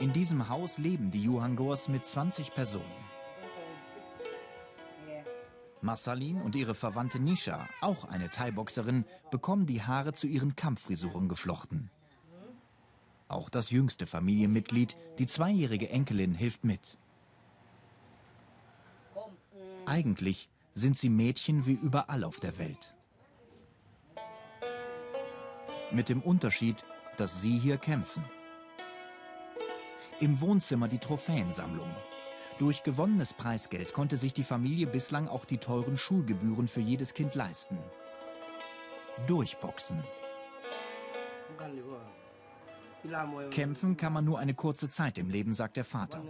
In 0.00 0.12
diesem 0.12 0.48
Haus 0.48 0.78
leben 0.78 1.10
die 1.10 1.22
Juhangors 1.22 1.88
mit 1.88 2.06
20 2.06 2.54
Personen. 2.54 2.84
Massalin 5.80 6.40
und 6.40 6.54
ihre 6.54 6.76
Verwandte 6.76 7.18
Nisha, 7.18 7.68
auch 7.80 8.04
eine 8.04 8.30
Thai-Boxerin, 8.30 9.04
bekommen 9.32 9.66
die 9.66 9.82
Haare 9.82 10.12
zu 10.12 10.28
ihren 10.28 10.54
Kampffrisuren 10.54 11.28
geflochten. 11.28 11.90
Auch 13.26 13.50
das 13.50 13.70
jüngste 13.70 14.06
Familienmitglied, 14.06 14.96
die 15.18 15.26
zweijährige 15.26 15.90
Enkelin, 15.90 16.34
hilft 16.34 16.62
mit. 16.62 16.96
Eigentlich 19.84 20.48
sind 20.74 20.96
sie 20.96 21.08
Mädchen 21.08 21.66
wie 21.66 21.74
überall 21.74 22.22
auf 22.22 22.38
der 22.38 22.56
Welt. 22.58 22.94
Mit 25.90 26.08
dem 26.08 26.22
Unterschied, 26.22 26.84
dass 27.16 27.40
sie 27.40 27.58
hier 27.58 27.78
kämpfen. 27.78 28.24
Im 30.20 30.40
Wohnzimmer 30.40 30.88
die 30.88 30.98
Trophäensammlung. 30.98 31.88
Durch 32.58 32.82
gewonnenes 32.82 33.32
Preisgeld 33.32 33.92
konnte 33.92 34.16
sich 34.16 34.32
die 34.32 34.42
Familie 34.42 34.88
bislang 34.88 35.28
auch 35.28 35.44
die 35.44 35.58
teuren 35.58 35.96
Schulgebühren 35.96 36.66
für 36.66 36.80
jedes 36.80 37.14
Kind 37.14 37.36
leisten. 37.36 37.78
Durchboxen. 39.28 40.02
Kämpfen 43.52 43.96
kann 43.96 44.12
man 44.12 44.24
nur 44.24 44.40
eine 44.40 44.54
kurze 44.54 44.90
Zeit 44.90 45.18
im 45.18 45.30
Leben, 45.30 45.54
sagt 45.54 45.76
der 45.76 45.84
Vater. 45.84 46.20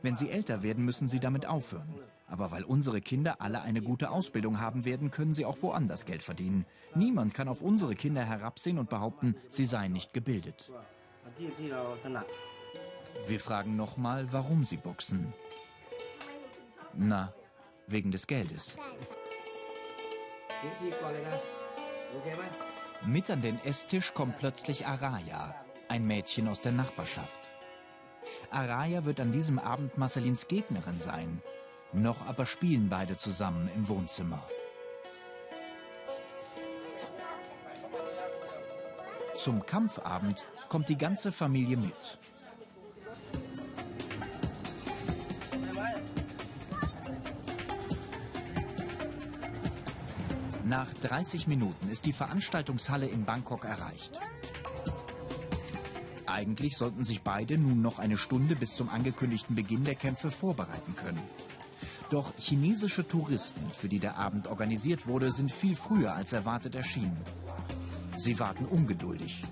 Wenn 0.00 0.16
sie 0.16 0.30
älter 0.30 0.62
werden, 0.62 0.82
müssen 0.82 1.06
sie 1.06 1.20
damit 1.20 1.44
aufhören. 1.44 1.94
Aber 2.26 2.50
weil 2.50 2.64
unsere 2.64 3.02
Kinder 3.02 3.42
alle 3.42 3.60
eine 3.60 3.82
gute 3.82 4.10
Ausbildung 4.10 4.58
haben 4.58 4.86
werden, 4.86 5.10
können 5.10 5.34
sie 5.34 5.44
auch 5.44 5.60
woanders 5.60 6.06
Geld 6.06 6.22
verdienen. 6.22 6.64
Niemand 6.94 7.34
kann 7.34 7.48
auf 7.48 7.60
unsere 7.60 7.94
Kinder 7.94 8.24
herabsehen 8.24 8.78
und 8.78 8.88
behaupten, 8.88 9.36
sie 9.50 9.66
seien 9.66 9.92
nicht 9.92 10.14
gebildet. 10.14 10.70
Wir 13.26 13.40
fragen 13.40 13.76
nochmal, 13.76 14.32
warum 14.32 14.64
sie 14.64 14.76
boxen. 14.76 15.32
Na, 16.92 17.32
wegen 17.86 18.10
des 18.10 18.26
Geldes. 18.26 18.76
Mit 23.06 23.30
an 23.30 23.42
den 23.42 23.62
Esstisch 23.64 24.14
kommt 24.14 24.38
plötzlich 24.38 24.86
Araya, 24.86 25.54
ein 25.88 26.06
Mädchen 26.06 26.48
aus 26.48 26.60
der 26.60 26.72
Nachbarschaft. 26.72 27.38
Araya 28.50 29.04
wird 29.04 29.20
an 29.20 29.32
diesem 29.32 29.58
Abend 29.58 29.98
Marcelins 29.98 30.48
Gegnerin 30.48 30.98
sein. 31.00 31.42
Noch 31.92 32.26
aber 32.26 32.46
spielen 32.46 32.88
beide 32.88 33.16
zusammen 33.16 33.70
im 33.74 33.88
Wohnzimmer. 33.88 34.42
Zum 39.36 39.66
Kampfabend 39.66 40.44
kommt 40.68 40.88
die 40.88 40.98
ganze 40.98 41.30
Familie 41.32 41.76
mit. 41.76 42.18
Nach 50.64 50.94
30 50.94 51.46
Minuten 51.46 51.90
ist 51.90 52.06
die 52.06 52.14
Veranstaltungshalle 52.14 53.06
in 53.06 53.26
Bangkok 53.26 53.66
erreicht. 53.66 54.18
Eigentlich 56.24 56.78
sollten 56.78 57.04
sich 57.04 57.20
beide 57.20 57.58
nun 57.58 57.82
noch 57.82 57.98
eine 57.98 58.16
Stunde 58.16 58.56
bis 58.56 58.74
zum 58.74 58.88
angekündigten 58.88 59.54
Beginn 59.54 59.84
der 59.84 59.94
Kämpfe 59.94 60.30
vorbereiten 60.30 60.96
können. 60.96 61.22
Doch 62.08 62.32
chinesische 62.38 63.06
Touristen, 63.06 63.70
für 63.72 63.90
die 63.90 63.98
der 63.98 64.16
Abend 64.16 64.48
organisiert 64.48 65.06
wurde, 65.06 65.32
sind 65.32 65.52
viel 65.52 65.76
früher 65.76 66.14
als 66.14 66.32
erwartet 66.32 66.74
erschienen. 66.74 67.20
Sie 68.16 68.38
warten 68.40 68.64
ungeduldig. 68.64 69.44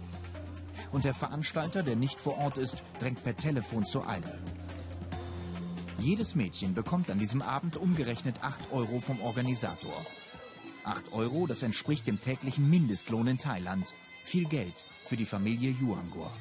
Und 0.92 1.04
der 1.04 1.14
Veranstalter, 1.14 1.82
der 1.82 1.96
nicht 1.96 2.22
vor 2.22 2.38
Ort 2.38 2.56
ist, 2.56 2.82
drängt 3.00 3.22
per 3.22 3.36
Telefon 3.36 3.84
zur 3.84 4.08
Eile. 4.08 4.38
Jedes 5.98 6.34
Mädchen 6.34 6.72
bekommt 6.72 7.10
an 7.10 7.18
diesem 7.18 7.42
Abend 7.42 7.76
umgerechnet 7.76 8.42
8 8.42 8.72
Euro 8.72 8.98
vom 9.00 9.20
Organisator. 9.20 10.06
8 10.84 11.12
Euro, 11.12 11.46
das 11.46 11.62
entspricht 11.62 12.06
dem 12.06 12.20
täglichen 12.20 12.68
Mindestlohn 12.68 13.26
in 13.26 13.38
Thailand. 13.38 13.92
Viel 14.24 14.46
Geld 14.46 14.84
für 15.04 15.16
die 15.16 15.24
Familie 15.24 15.74
Yuangor. 15.80 16.32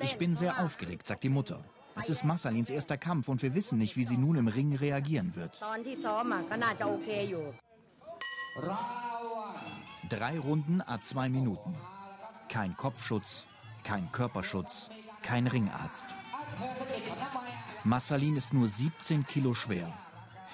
Ich 0.00 0.16
bin 0.16 0.34
sehr 0.34 0.62
aufgeregt, 0.62 1.06
sagt 1.06 1.24
die 1.24 1.28
Mutter. 1.28 1.62
Es 1.96 2.08
ist 2.10 2.24
Massalins 2.24 2.70
erster 2.70 2.96
Kampf 2.98 3.28
und 3.28 3.42
wir 3.42 3.54
wissen 3.54 3.78
nicht, 3.78 3.96
wie 3.96 4.04
sie 4.04 4.16
nun 4.16 4.36
im 4.36 4.48
Ring 4.48 4.74
reagieren 4.74 5.34
wird. 5.34 5.60
Drei 10.08 10.38
Runden 10.38 10.82
a 10.82 11.00
zwei 11.02 11.28
Minuten. 11.28 11.74
Kein 12.48 12.76
Kopfschutz, 12.76 13.44
kein 13.82 14.10
Körperschutz, 14.12 14.88
kein 15.22 15.46
Ringarzt. 15.46 16.06
Massalin 17.84 18.36
ist 18.36 18.52
nur 18.52 18.68
17 18.68 19.26
Kilo 19.26 19.54
schwer. 19.54 19.92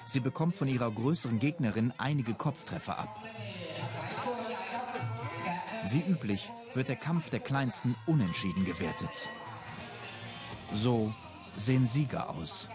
Sie 0.07 0.21
bekommt 0.21 0.57
von 0.57 0.69
ihrer 0.69 0.91
größeren 0.91 1.39
Gegnerin 1.39 1.93
einige 1.99 2.35
Kopftreffer 2.35 2.99
ab. 2.99 3.17
Wie 5.89 6.01
üblich 6.01 6.51
wird 6.75 6.89
der 6.89 6.97
Kampf 6.97 7.31
der 7.31 7.41
Kleinsten 7.41 7.97
unentschieden 8.07 8.65
gewertet. 8.65 9.29
So 10.73 11.13
sehen 11.57 11.87
Sieger 11.87 12.31
aus. 12.31 12.69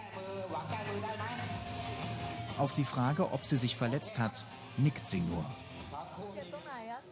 Auf 2.57 2.73
die 2.73 2.83
Frage, 2.83 3.31
ob 3.31 3.45
sie 3.45 3.57
sich 3.57 3.75
verletzt 3.75 4.19
hat, 4.19 4.43
nickt 4.77 5.07
sie 5.07 5.21
nur. 5.21 5.45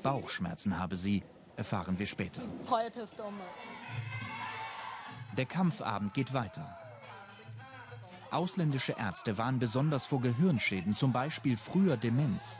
Bauchschmerzen 0.03 0.77
habe 0.77 0.97
sie, 0.97 1.23
erfahren 1.55 1.97
wir 1.97 2.07
später. 2.07 2.41
Der 5.37 5.45
Kampfabend 5.45 6.13
geht 6.13 6.33
weiter. 6.33 6.84
Ausländische 8.35 8.97
Ärzte 8.99 9.37
waren 9.37 9.59
besonders 9.59 10.05
vor 10.05 10.19
Gehirnschäden, 10.19 10.93
zum 10.93 11.13
Beispiel 11.13 11.55
früher 11.55 11.95
Demenz. 11.95 12.57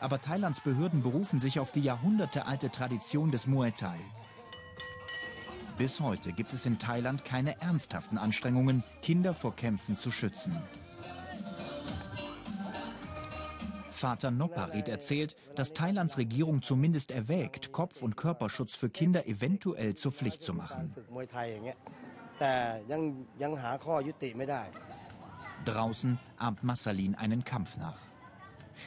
Aber 0.00 0.20
Thailands 0.20 0.60
Behörden 0.60 1.02
berufen 1.02 1.40
sich 1.40 1.58
auf 1.58 1.72
die 1.72 1.80
jahrhundertealte 1.80 2.70
Tradition 2.70 3.32
des 3.32 3.48
Muay 3.48 3.72
Thai. 3.72 3.98
Bis 5.76 5.98
heute 5.98 6.32
gibt 6.32 6.52
es 6.52 6.64
in 6.64 6.78
Thailand 6.78 7.24
keine 7.24 7.60
ernsthaften 7.60 8.18
Anstrengungen, 8.18 8.84
Kinder 9.02 9.34
vor 9.34 9.56
Kämpfen 9.56 9.96
zu 9.96 10.12
schützen. 10.12 10.56
Vater 13.90 14.30
Noparit 14.30 14.88
erzählt, 14.88 15.34
dass 15.56 15.72
Thailands 15.72 16.18
Regierung 16.18 16.62
zumindest 16.62 17.10
erwägt, 17.10 17.72
Kopf- 17.72 18.02
und 18.02 18.16
Körperschutz 18.16 18.76
für 18.76 18.90
Kinder 18.90 19.26
eventuell 19.26 19.96
zur 19.96 20.12
Pflicht 20.12 20.44
zu 20.44 20.54
machen. 20.54 20.94
Draußen 25.64 26.18
ahmt 26.38 26.64
Massalin 26.64 27.14
einen 27.14 27.44
Kampf 27.44 27.76
nach. 27.76 27.98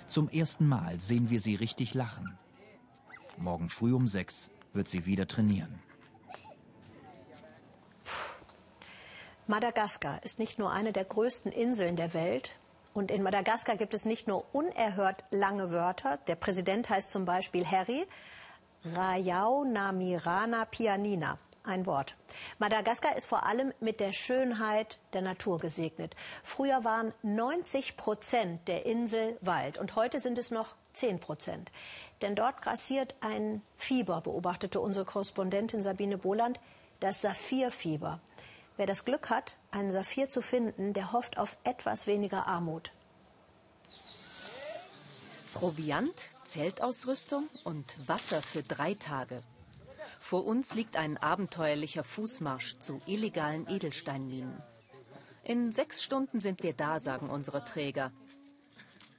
Zum 0.08 0.30
ersten 0.30 0.68
Mal 0.68 1.00
sehen 1.00 1.30
wir 1.30 1.40
sie 1.40 1.56
richtig 1.56 1.94
lachen. 1.94 2.38
Morgen 3.38 3.70
früh 3.70 3.94
um 3.94 4.08
sechs 4.08 4.50
wird 4.74 4.90
sie 4.90 5.06
wieder 5.06 5.28
trainieren. 5.28 5.80
Madagaskar 9.46 10.24
ist 10.24 10.40
nicht 10.40 10.58
nur 10.58 10.72
eine 10.72 10.94
der 10.94 11.04
größten 11.04 11.52
Inseln 11.52 11.96
der 11.96 12.14
Welt. 12.14 12.52
Und 12.94 13.12
in 13.12 13.24
Madagaskar 13.24 13.76
gibt 13.76 13.94
es 13.94 14.06
nicht 14.06 14.28
nur 14.28 14.46
unerhört 14.54 15.24
lange 15.32 15.72
Wörter. 15.72 16.18
Der 16.28 16.36
Präsident 16.36 16.90
heißt 16.90 17.12
zum 17.12 17.26
Beispiel 17.26 17.66
Harry 17.66 18.06
Rayau 18.86 19.64
Namirana 19.64 20.66
Pianina 20.66 21.38
ein 21.64 21.86
Wort. 21.86 22.16
Madagaskar 22.60 23.16
ist 23.16 23.26
vor 23.26 23.46
allem 23.46 23.74
mit 23.80 24.00
der 24.00 24.14
Schönheit 24.14 25.00
der 25.14 25.22
Natur 25.22 25.60
gesegnet. 25.60 26.16
Früher 26.44 26.84
waren 26.84 27.14
90 27.22 27.98
Prozent 27.98 28.68
der 28.68 28.86
Insel 28.86 29.38
Wald 29.42 29.78
und 29.78 29.96
heute 29.96 30.20
sind 30.20 30.38
es 30.38 30.52
noch 30.52 30.76
10 30.94 31.20
Prozent. 31.20 31.72
Denn 32.22 32.36
dort 32.36 32.62
grassiert 32.62 33.16
ein 33.20 33.62
Fieber, 33.78 34.22
beobachtete 34.22 34.80
unsere 34.80 35.06
Korrespondentin 35.06 35.82
Sabine 35.82 36.18
Boland, 36.18 36.60
das 37.00 37.22
Saphirfieber. 37.22 38.20
Wer 38.78 38.86
das 38.86 39.06
Glück 39.06 39.30
hat, 39.30 39.56
einen 39.72 39.92
Saphir 39.92 40.30
zu 40.30 40.42
finden, 40.42 40.94
der 40.94 41.12
hofft 41.12 41.38
auf 41.38 41.58
etwas 41.64 42.08
weniger 42.08 42.48
Armut. 42.48 42.92
Proviant, 45.54 46.30
Zeltausrüstung 46.46 47.48
und 47.64 47.98
Wasser 48.08 48.42
für 48.42 48.64
drei 48.64 48.96
Tage. 48.96 49.44
Vor 50.24 50.46
uns 50.46 50.74
liegt 50.74 50.96
ein 50.96 51.18
abenteuerlicher 51.18 52.06
Fußmarsch 52.06 52.80
zu 52.80 53.02
illegalen 53.06 53.68
Edelsteinminen. 53.68 54.64
In 55.44 55.74
sechs 55.74 56.02
Stunden 56.02 56.40
sind 56.40 56.64
wir 56.64 56.72
da, 56.72 57.02
sagen 57.02 57.30
unsere 57.30 57.66
Träger. 57.66 58.14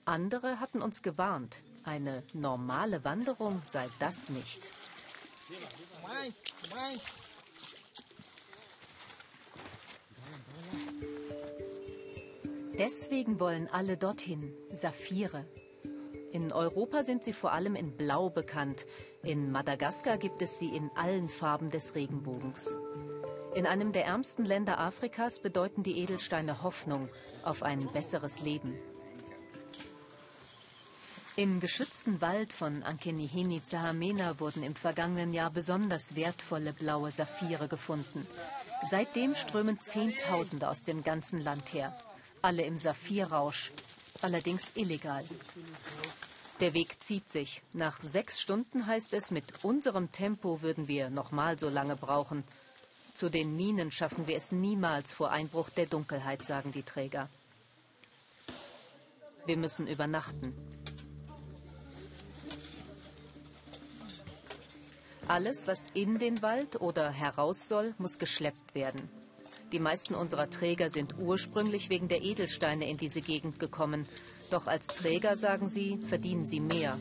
Andere 0.06 0.60
hatten 0.60 0.80
uns 0.80 1.02
gewarnt, 1.02 1.62
eine 1.82 2.22
normale 2.32 3.04
Wanderung 3.04 3.60
sei 3.66 3.86
das 3.98 4.30
nicht. 4.30 4.70
Deswegen 12.78 13.38
wollen 13.38 13.68
alle 13.68 13.98
dorthin 13.98 14.54
Saphire. 14.72 15.44
In 16.34 16.50
Europa 16.50 17.04
sind 17.04 17.22
sie 17.22 17.32
vor 17.32 17.52
allem 17.52 17.76
in 17.76 17.96
Blau 17.96 18.28
bekannt. 18.28 18.86
In 19.22 19.52
Madagaskar 19.52 20.18
gibt 20.18 20.42
es 20.42 20.58
sie 20.58 20.66
in 20.66 20.90
allen 20.96 21.28
Farben 21.28 21.70
des 21.70 21.94
Regenbogens. 21.94 22.74
In 23.54 23.66
einem 23.66 23.92
der 23.92 24.06
ärmsten 24.06 24.44
Länder 24.44 24.80
Afrikas 24.80 25.38
bedeuten 25.38 25.84
die 25.84 25.96
Edelsteine 26.00 26.64
Hoffnung 26.64 27.08
auf 27.44 27.62
ein 27.62 27.86
besseres 27.92 28.40
Leben. 28.40 28.74
Im 31.36 31.60
geschützten 31.60 32.20
Wald 32.20 32.52
von 32.52 32.82
Ankenihini 32.82 33.62
Zahamena 33.62 34.40
wurden 34.40 34.64
im 34.64 34.74
vergangenen 34.74 35.34
Jahr 35.34 35.52
besonders 35.52 36.16
wertvolle 36.16 36.72
blaue 36.72 37.12
Saphire 37.12 37.68
gefunden. 37.68 38.26
Seitdem 38.90 39.36
strömen 39.36 39.78
Zehntausende 39.78 40.68
aus 40.68 40.82
dem 40.82 41.04
ganzen 41.04 41.40
Land 41.40 41.72
her. 41.72 41.96
Alle 42.42 42.64
im 42.64 42.76
Saphirrausch, 42.76 43.70
allerdings 44.24 44.72
illegal. 44.74 45.22
Der 46.60 46.72
Weg 46.72 47.02
zieht 47.02 47.28
sich. 47.28 47.62
Nach 47.72 48.02
sechs 48.02 48.40
Stunden 48.40 48.86
heißt 48.86 49.12
es, 49.14 49.30
mit 49.30 49.64
unserem 49.64 50.10
Tempo 50.12 50.62
würden 50.62 50.88
wir 50.88 51.10
noch 51.10 51.30
mal 51.30 51.58
so 51.58 51.68
lange 51.68 51.94
brauchen. 51.94 52.42
Zu 53.12 53.28
den 53.28 53.56
Minen 53.56 53.92
schaffen 53.92 54.26
wir 54.26 54.36
es 54.36 54.50
niemals 54.50 55.12
vor 55.12 55.30
Einbruch 55.30 55.68
der 55.70 55.86
Dunkelheit, 55.86 56.44
sagen 56.44 56.72
die 56.72 56.82
Träger. 56.82 57.28
Wir 59.46 59.58
müssen 59.58 59.86
übernachten. 59.86 60.54
Alles, 65.28 65.66
was 65.66 65.86
in 65.94 66.18
den 66.18 66.40
Wald 66.42 66.80
oder 66.80 67.10
heraus 67.10 67.68
soll, 67.68 67.94
muss 67.98 68.18
geschleppt 68.18 68.74
werden. 68.74 69.23
Die 69.74 69.80
meisten 69.80 70.14
unserer 70.14 70.48
Träger 70.48 70.88
sind 70.88 71.16
ursprünglich 71.18 71.90
wegen 71.90 72.06
der 72.06 72.22
Edelsteine 72.22 72.88
in 72.88 72.96
diese 72.96 73.20
Gegend 73.20 73.58
gekommen. 73.58 74.06
Doch 74.48 74.68
als 74.68 74.86
Träger, 74.86 75.34
sagen 75.36 75.66
sie, 75.66 75.98
verdienen 76.06 76.46
sie 76.46 76.60
mehr. 76.60 76.96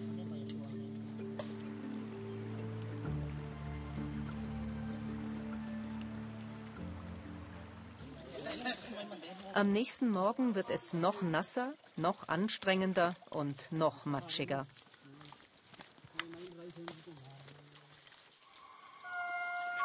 Am 9.53 9.69
nächsten 9.69 10.09
Morgen 10.09 10.55
wird 10.55 10.71
es 10.71 10.93
noch 10.93 11.21
nasser, 11.21 11.75
noch 11.95 12.27
anstrengender 12.27 13.13
und 13.29 13.71
noch 13.71 14.05
matschiger. 14.05 14.65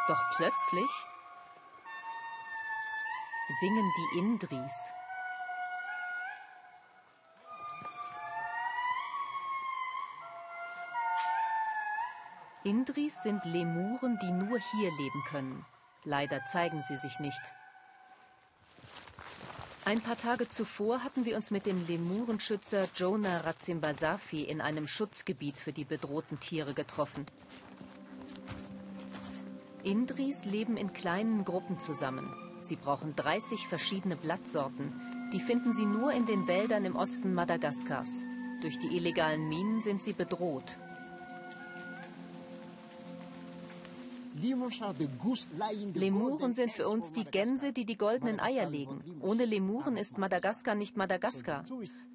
Doch 0.09 0.22
plötzlich 0.38 0.88
singen 3.50 3.92
die 3.96 4.18
Indris. 4.18 4.92
Indris 12.64 13.22
sind 13.22 13.44
Lemuren, 13.46 14.18
die 14.18 14.30
nur 14.30 14.58
hier 14.58 14.90
leben 14.98 15.24
können. 15.26 15.64
Leider 16.04 16.44
zeigen 16.44 16.82
sie 16.82 16.98
sich 16.98 17.18
nicht. 17.20 17.40
Ein 19.87 20.02
paar 20.02 20.18
Tage 20.18 20.46
zuvor 20.50 21.02
hatten 21.02 21.24
wir 21.24 21.34
uns 21.34 21.50
mit 21.50 21.64
dem 21.64 21.87
Lemurenschützer 21.87 22.88
Jonah 22.94 23.38
Razimbasafi 23.38 24.42
in 24.42 24.61
einem 24.61 24.87
Schutzgebiet 24.87 25.56
für 25.56 25.72
die 25.72 25.84
bedrohten 25.84 26.38
Tiere 26.40 26.74
getroffen. 26.74 27.24
Indris 29.82 30.44
leben 30.44 30.76
in 30.76 30.92
kleinen 30.92 31.46
Gruppen 31.46 31.80
zusammen. 31.80 32.47
Sie 32.68 32.76
brauchen 32.76 33.16
30 33.16 33.66
verschiedene 33.66 34.14
Blattsorten. 34.14 34.92
Die 35.33 35.40
finden 35.40 35.72
sie 35.72 35.87
nur 35.87 36.12
in 36.12 36.26
den 36.26 36.46
Wäldern 36.46 36.85
im 36.85 36.96
Osten 36.96 37.33
Madagaskars. 37.33 38.26
Durch 38.61 38.78
die 38.78 38.94
illegalen 38.94 39.48
Minen 39.48 39.81
sind 39.81 40.04
sie 40.04 40.12
bedroht. 40.12 40.76
Lemuren 45.94 46.52
sind 46.52 46.72
für 46.72 46.88
uns 46.88 47.12
die 47.14 47.24
Gänse, 47.24 47.72
die 47.72 47.87
die 47.87 47.96
goldenen 47.96 48.38
Eier 48.38 48.68
legen. 48.68 49.00
Ohne 49.22 49.46
Lemuren 49.46 49.96
ist 49.96 50.18
Madagaskar 50.18 50.74
nicht 50.74 50.94
Madagaskar. 50.94 51.64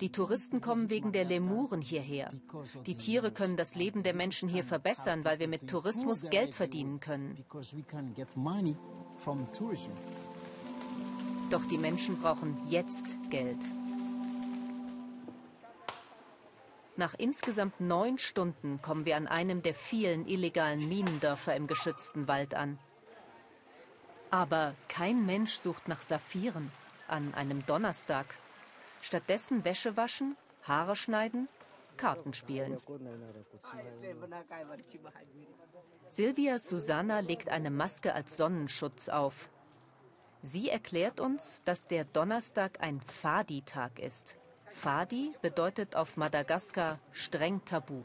Die 0.01 0.11
Touristen 0.11 0.61
kommen 0.61 0.89
wegen 0.89 1.11
der 1.11 1.25
Lemuren 1.25 1.81
hierher. 1.81 2.31
Die 2.85 2.95
Tiere 2.95 3.31
können 3.31 3.57
das 3.57 3.73
Leben 3.73 4.03
der 4.03 4.13
Menschen 4.13 4.47
hier 4.47 4.63
verbessern, 4.63 5.25
weil 5.25 5.39
wir 5.39 5.47
mit 5.47 5.67
Tourismus 5.67 6.29
Geld 6.29 6.53
verdienen 6.53 6.99
können. 6.99 7.43
Doch 11.53 11.65
die 11.65 11.77
Menschen 11.77 12.19
brauchen 12.19 12.57
jetzt 12.67 13.15
Geld. 13.29 13.59
Nach 16.95 17.13
insgesamt 17.13 17.79
neun 17.79 18.17
Stunden 18.17 18.81
kommen 18.81 19.05
wir 19.05 19.17
an 19.17 19.27
einem 19.27 19.61
der 19.61 19.75
vielen 19.75 20.25
illegalen 20.25 20.89
Minendörfer 20.89 21.55
im 21.55 21.67
geschützten 21.67 22.27
Wald 22.27 22.55
an. 22.55 22.79
Aber 24.31 24.73
kein 24.87 25.27
Mensch 25.27 25.53
sucht 25.53 25.87
nach 25.87 26.01
Saphiren 26.01 26.71
an 27.07 27.35
einem 27.35 27.63
Donnerstag. 27.67 28.25
Stattdessen 29.01 29.63
Wäsche 29.63 29.95
waschen, 29.95 30.35
Haare 30.63 30.95
schneiden 30.95 31.47
Karten 31.97 32.33
spielen. 32.33 32.79
Silvia 36.07 36.57
Susanna 36.57 37.19
legt 37.19 37.49
eine 37.49 37.69
Maske 37.69 38.15
als 38.15 38.37
Sonnenschutz 38.37 39.07
auf. 39.07 39.49
Sie 40.45 40.69
erklärt 40.69 41.21
uns, 41.21 41.63
dass 41.63 41.87
der 41.87 42.03
Donnerstag 42.03 42.81
ein 42.81 42.99
Fadi-Tag 42.99 43.97
ist. 43.97 44.37
Fadi 44.73 45.33
bedeutet 45.41 45.95
auf 45.95 46.17
Madagaskar 46.17 46.99
streng 47.13 47.63
tabu. 47.63 48.03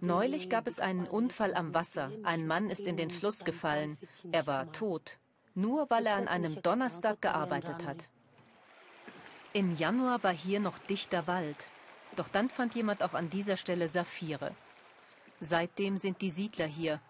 Neulich 0.00 0.50
gab 0.50 0.66
es 0.66 0.80
einen 0.80 1.06
Unfall 1.06 1.54
am 1.54 1.72
Wasser. 1.72 2.10
Ein 2.24 2.48
Mann 2.48 2.68
ist 2.68 2.86
in 2.88 2.96
den 2.96 3.10
Fluss 3.12 3.44
gefallen. 3.44 3.96
Er 4.32 4.48
war 4.48 4.72
tot, 4.72 5.18
nur 5.54 5.88
weil 5.88 6.06
er 6.06 6.16
an 6.16 6.26
einem 6.26 6.60
Donnerstag 6.62 7.22
gearbeitet 7.22 7.86
hat. 7.86 8.08
Im 9.52 9.76
Januar 9.76 10.24
war 10.24 10.32
hier 10.32 10.58
noch 10.58 10.78
dichter 10.78 11.28
Wald. 11.28 11.58
Doch 12.16 12.26
dann 12.26 12.48
fand 12.48 12.74
jemand 12.74 13.04
auch 13.04 13.14
an 13.14 13.30
dieser 13.30 13.56
Stelle 13.56 13.88
Saphire. 13.88 14.52
Seitdem 15.40 15.96
sind 15.96 16.22
die 16.22 16.32
Siedler 16.32 16.66
hier. 16.66 17.00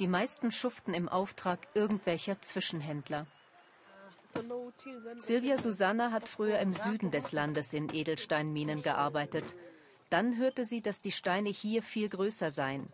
Die 0.00 0.08
meisten 0.08 0.50
schuften 0.50 0.92
im 0.92 1.08
Auftrag 1.08 1.60
irgendwelcher 1.74 2.40
Zwischenhändler. 2.40 3.26
Silvia 5.16 5.58
Susanna 5.58 6.10
hat 6.10 6.28
früher 6.28 6.58
im 6.58 6.74
Süden 6.74 7.12
des 7.12 7.30
Landes 7.30 7.72
in 7.72 7.92
Edelsteinminen 7.92 8.82
gearbeitet. 8.82 9.54
Dann 10.10 10.36
hörte 10.36 10.64
sie, 10.64 10.80
dass 10.80 11.00
die 11.00 11.12
Steine 11.12 11.50
hier 11.50 11.82
viel 11.82 12.08
größer 12.08 12.50
seien. 12.50 12.88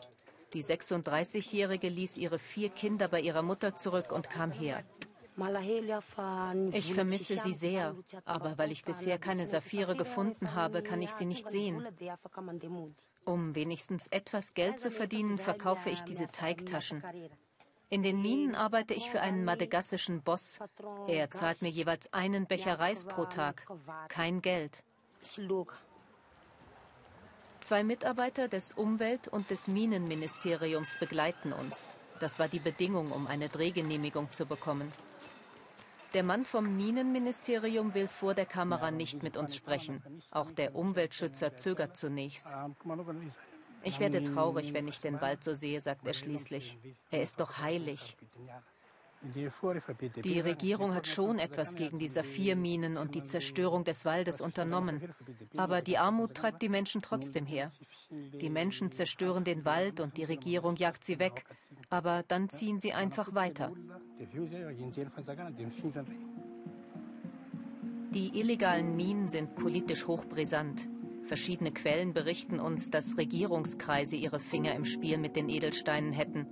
Die 0.52 0.62
36-Jährige 0.62 1.88
ließ 1.88 2.18
ihre 2.18 2.38
vier 2.38 2.68
Kinder 2.70 3.08
bei 3.08 3.20
ihrer 3.20 3.42
Mutter 3.42 3.76
zurück 3.76 4.12
und 4.12 4.28
kam 4.28 4.50
her. 4.50 4.84
Ich 6.72 6.92
vermisse 6.92 7.38
sie 7.38 7.54
sehr, 7.54 7.94
aber 8.24 8.58
weil 8.58 8.72
ich 8.72 8.84
bisher 8.84 9.18
keine 9.18 9.46
Saphire 9.46 9.96
gefunden 9.96 10.54
habe, 10.54 10.82
kann 10.82 11.00
ich 11.00 11.10
sie 11.12 11.24
nicht 11.24 11.48
sehen. 11.48 11.86
Um 13.24 13.54
wenigstens 13.54 14.06
etwas 14.08 14.54
Geld 14.54 14.80
zu 14.80 14.90
verdienen, 14.90 15.38
verkaufe 15.38 15.90
ich 15.90 16.02
diese 16.02 16.26
Teigtaschen. 16.26 17.02
In 17.88 18.02
den 18.02 18.22
Minen 18.22 18.54
arbeite 18.54 18.94
ich 18.94 19.10
für 19.10 19.20
einen 19.20 19.44
madagassischen 19.44 20.22
Boss. 20.22 20.60
Er 21.08 21.30
zahlt 21.30 21.60
mir 21.60 21.70
jeweils 21.70 22.12
einen 22.12 22.46
Becher 22.46 22.78
Reis 22.78 23.04
pro 23.04 23.24
Tag. 23.24 23.66
Kein 24.08 24.42
Geld. 24.42 24.84
Zwei 27.60 27.84
Mitarbeiter 27.84 28.48
des 28.48 28.72
Umwelt- 28.72 29.28
und 29.28 29.50
des 29.50 29.68
Minenministeriums 29.68 30.96
begleiten 30.98 31.52
uns. 31.52 31.94
Das 32.20 32.38
war 32.38 32.48
die 32.48 32.58
Bedingung, 32.58 33.12
um 33.12 33.26
eine 33.26 33.48
Drehgenehmigung 33.48 34.30
zu 34.32 34.46
bekommen. 34.46 34.92
Der 36.14 36.24
Mann 36.24 36.44
vom 36.44 36.76
Minenministerium 36.76 37.94
will 37.94 38.08
vor 38.08 38.34
der 38.34 38.46
Kamera 38.46 38.90
nicht 38.90 39.22
mit 39.22 39.36
uns 39.36 39.54
sprechen. 39.54 40.02
Auch 40.32 40.50
der 40.50 40.74
Umweltschützer 40.74 41.56
zögert 41.56 41.96
zunächst. 41.96 42.48
Ich 43.82 44.00
werde 44.00 44.22
traurig, 44.22 44.74
wenn 44.74 44.88
ich 44.88 45.00
den 45.00 45.20
Wald 45.20 45.42
so 45.44 45.54
sehe, 45.54 45.80
sagt 45.80 46.06
er 46.06 46.14
schließlich. 46.14 46.78
Er 47.10 47.22
ist 47.22 47.40
doch 47.40 47.58
heilig. 47.58 48.16
Die 50.24 50.40
Regierung 50.40 50.94
hat 50.94 51.06
schon 51.06 51.38
etwas 51.38 51.76
gegen 51.76 51.98
die 51.98 52.08
Saphirminen 52.08 52.96
und 52.96 53.14
die 53.14 53.22
Zerstörung 53.22 53.84
des 53.84 54.06
Waldes 54.06 54.40
unternommen. 54.40 55.14
Aber 55.56 55.82
die 55.82 55.98
Armut 55.98 56.34
treibt 56.34 56.62
die 56.62 56.70
Menschen 56.70 57.02
trotzdem 57.02 57.44
her. 57.44 57.68
Die 58.10 58.48
Menschen 58.48 58.92
zerstören 58.92 59.44
den 59.44 59.66
Wald 59.66 60.00
und 60.00 60.16
die 60.16 60.24
Regierung 60.24 60.76
jagt 60.76 61.04
sie 61.04 61.18
weg. 61.18 61.44
Aber 61.90 62.22
dann 62.26 62.48
ziehen 62.48 62.80
sie 62.80 62.94
einfach 62.94 63.34
weiter. 63.34 63.72
Die 68.12 68.38
illegalen 68.38 68.94
Minen 68.94 69.30
sind 69.30 69.54
politisch 69.54 70.06
hochbrisant. 70.06 70.88
Verschiedene 71.24 71.72
Quellen 71.72 72.12
berichten 72.12 72.60
uns, 72.60 72.90
dass 72.90 73.16
Regierungskreise 73.16 74.16
ihre 74.16 74.38
Finger 74.38 74.74
im 74.74 74.84
Spiel 74.84 75.16
mit 75.16 75.36
den 75.36 75.48
Edelsteinen 75.48 76.12
hätten. 76.12 76.46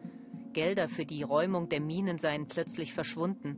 Gelder 0.54 0.88
für 0.88 1.04
die 1.04 1.22
Räumung 1.22 1.68
der 1.68 1.81
Minen 1.81 2.16
seien 2.16 2.48
plötzlich 2.48 2.94
verschwunden. 2.94 3.57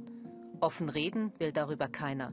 Offen 0.61 0.89
reden 0.89 1.33
will 1.39 1.53
darüber 1.53 1.87
keiner. 1.87 2.33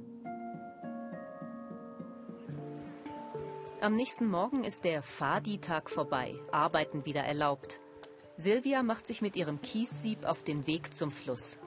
Am 3.82 3.96
nächsten 3.96 4.28
Morgen 4.28 4.64
ist 4.64 4.84
der 4.84 5.04
Fadi-Tag 5.04 5.92
vorbei, 5.92 6.34
Arbeiten 6.52 7.06
wieder 7.06 7.22
erlaubt. 7.22 7.80
Silvia 8.36 8.82
macht 8.82 9.06
sich 9.06 9.22
mit 9.22 9.36
ihrem 9.36 9.62
Kiessieb 9.62 10.26
auf 10.26 10.44
den 10.44 10.66
Weg 10.66 10.94
zum 10.94 11.12
Fluss. 11.12 11.60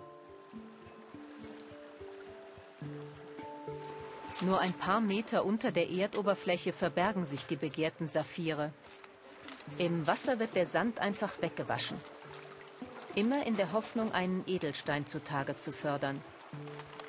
Nur 4.43 4.61
ein 4.61 4.73
paar 4.73 5.01
Meter 5.01 5.45
unter 5.45 5.71
der 5.73 5.91
Erdoberfläche 5.91 6.73
verbergen 6.73 7.25
sich 7.25 7.47
die 7.47 7.57
begehrten 7.57 8.09
Saphire. 8.09 8.73
Im 9.79 10.07
Wasser 10.07 10.39
wird 10.39 10.57
der 10.57 10.67
Sand 10.67 11.01
einfach 11.01 11.41
weggewaschen 11.43 11.99
immer 13.15 13.47
in 13.47 13.57
der 13.57 13.73
Hoffnung, 13.73 14.13
einen 14.13 14.45
Edelstein 14.47 15.07
zutage 15.07 15.57
zu 15.57 15.73
fördern. 15.73 16.21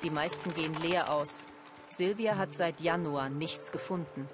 Die 0.02 0.10
meisten 0.10 0.52
gehen 0.54 0.74
leer 0.74 1.12
aus. 1.12 1.46
Silvia 1.88 2.36
hat 2.36 2.56
seit 2.56 2.80
Januar 2.80 3.28
nichts 3.28 3.72
gefunden. 3.72 4.28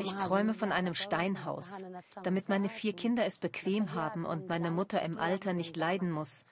Ich 0.00 0.14
träume 0.14 0.54
von 0.54 0.72
einem 0.72 0.94
Steinhaus, 0.94 1.84
damit 2.24 2.48
meine 2.48 2.68
vier 2.68 2.94
Kinder 2.94 3.24
es 3.24 3.38
bequem 3.38 3.94
haben 3.94 4.24
und 4.24 4.48
meine 4.48 4.72
Mutter 4.72 5.02
im 5.02 5.18
Alter 5.18 5.52
nicht 5.52 5.76
leiden 5.76 6.10
muss. 6.10 6.46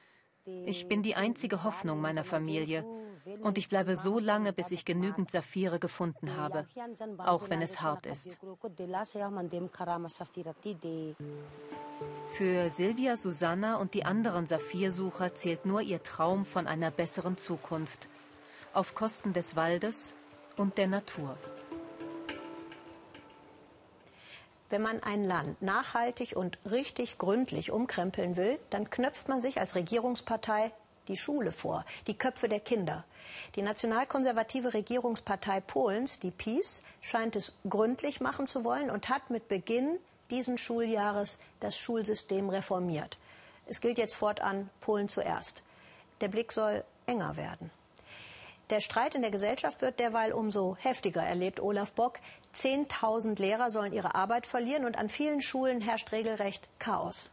Ich 0.46 0.88
bin 0.88 1.02
die 1.02 1.16
einzige 1.16 1.64
Hoffnung 1.64 2.00
meiner 2.00 2.24
Familie. 2.24 2.84
Und 3.42 3.56
ich 3.56 3.68
bleibe 3.70 3.96
so 3.96 4.18
lange, 4.18 4.52
bis 4.52 4.70
ich 4.70 4.84
genügend 4.84 5.30
Saphire 5.30 5.78
gefunden 5.78 6.36
habe, 6.36 6.66
auch 7.18 7.48
wenn 7.48 7.62
es 7.62 7.80
hart 7.80 8.04
ist. 8.04 8.38
Für 12.32 12.70
Silvia, 12.70 13.16
Susanna 13.16 13.76
und 13.76 13.94
die 13.94 14.04
anderen 14.04 14.46
Saphirsucher 14.46 15.34
zählt 15.34 15.64
nur 15.64 15.80
ihr 15.80 16.02
Traum 16.02 16.44
von 16.44 16.66
einer 16.66 16.90
besseren 16.90 17.38
Zukunft. 17.38 18.08
Auf 18.74 18.94
Kosten 18.94 19.32
des 19.32 19.56
Waldes 19.56 20.14
und 20.56 20.76
der 20.76 20.88
Natur. 20.88 21.38
Wenn 24.70 24.82
man 24.82 25.02
ein 25.02 25.24
Land 25.24 25.60
nachhaltig 25.62 26.36
und 26.36 26.58
richtig 26.70 27.18
gründlich 27.18 27.70
umkrempeln 27.70 28.36
will, 28.36 28.58
dann 28.70 28.90
knöpft 28.90 29.28
man 29.28 29.42
sich 29.42 29.60
als 29.60 29.74
Regierungspartei 29.74 30.72
die 31.08 31.16
Schule 31.16 31.52
vor, 31.52 31.84
die 32.06 32.16
Köpfe 32.16 32.48
der 32.48 32.60
Kinder. 32.60 33.04
Die 33.56 33.62
nationalkonservative 33.62 34.74
Regierungspartei 34.74 35.60
Polens, 35.60 36.18
die 36.18 36.30
PiS, 36.30 36.82
scheint 37.02 37.36
es 37.36 37.52
gründlich 37.68 38.20
machen 38.20 38.46
zu 38.46 38.64
wollen 38.64 38.90
und 38.90 39.08
hat 39.08 39.30
mit 39.30 39.48
Beginn 39.48 39.98
diesen 40.30 40.58
Schuljahres 40.58 41.38
das 41.60 41.76
Schulsystem 41.76 42.48
reformiert. 42.48 43.18
Es 43.66 43.80
gilt 43.80 43.98
jetzt 43.98 44.14
fortan 44.14 44.70
Polen 44.80 45.08
zuerst. 45.08 45.62
Der 46.20 46.28
Blick 46.28 46.52
soll 46.52 46.84
enger 47.06 47.36
werden. 47.36 47.70
Der 48.70 48.80
Streit 48.80 49.14
in 49.14 49.22
der 49.22 49.30
Gesellschaft 49.30 49.82
wird 49.82 50.00
derweil 50.00 50.32
umso 50.32 50.76
heftiger, 50.80 51.22
erlebt 51.22 51.60
Olaf 51.60 51.92
Bock. 51.92 52.18
Zehntausend 52.54 53.38
Lehrer 53.38 53.70
sollen 53.70 53.92
ihre 53.92 54.14
Arbeit 54.14 54.46
verlieren 54.46 54.84
und 54.84 54.96
an 54.96 55.08
vielen 55.08 55.42
Schulen 55.42 55.80
herrscht 55.80 56.12
regelrecht 56.12 56.68
Chaos. 56.78 57.30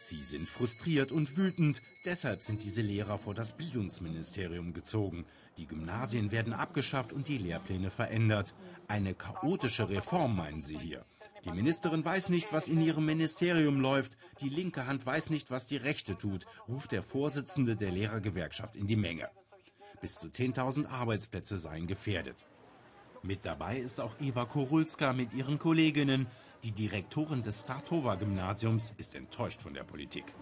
Sie 0.00 0.22
sind 0.22 0.48
frustriert 0.48 1.10
und 1.10 1.36
wütend, 1.36 1.82
deshalb 2.04 2.42
sind 2.42 2.62
diese 2.62 2.82
Lehrer 2.82 3.18
vor 3.18 3.34
das 3.34 3.56
Bildungsministerium 3.56 4.72
gezogen. 4.72 5.26
Die 5.56 5.66
Gymnasien 5.66 6.30
werden 6.30 6.52
abgeschafft 6.52 7.12
und 7.12 7.28
die 7.28 7.38
Lehrpläne 7.38 7.90
verändert. 7.90 8.54
Eine 8.86 9.14
chaotische 9.14 9.88
Reform 9.88 10.36
meinen 10.36 10.62
sie 10.62 10.78
hier. 10.78 11.04
Die 11.44 11.50
Ministerin 11.50 12.04
weiß 12.04 12.28
nicht, 12.28 12.52
was 12.52 12.68
in 12.68 12.80
ihrem 12.80 13.06
Ministerium 13.06 13.80
läuft. 13.80 14.16
Die 14.40 14.48
linke 14.48 14.86
Hand 14.86 15.04
weiß 15.04 15.30
nicht, 15.30 15.50
was 15.50 15.66
die 15.66 15.76
rechte 15.76 16.16
tut, 16.16 16.46
ruft 16.68 16.92
der 16.92 17.02
Vorsitzende 17.02 17.76
der 17.76 17.90
Lehrergewerkschaft 17.90 18.76
in 18.76 18.86
die 18.86 18.96
Menge. 18.96 19.28
Bis 20.00 20.14
zu 20.14 20.28
10.000 20.28 20.86
Arbeitsplätze 20.86 21.58
seien 21.58 21.86
gefährdet. 21.86 22.46
Mit 23.22 23.44
dabei 23.44 23.78
ist 23.78 24.00
auch 24.00 24.14
Eva 24.20 24.44
Korulska 24.44 25.12
mit 25.12 25.34
ihren 25.34 25.58
Kolleginnen. 25.58 26.26
Die 26.64 26.72
Direktorin 26.72 27.42
des 27.42 27.62
Statova-Gymnasiums 27.62 28.94
ist 28.96 29.14
enttäuscht 29.14 29.62
von 29.62 29.74
der 29.74 29.84
Politik. 29.84 30.34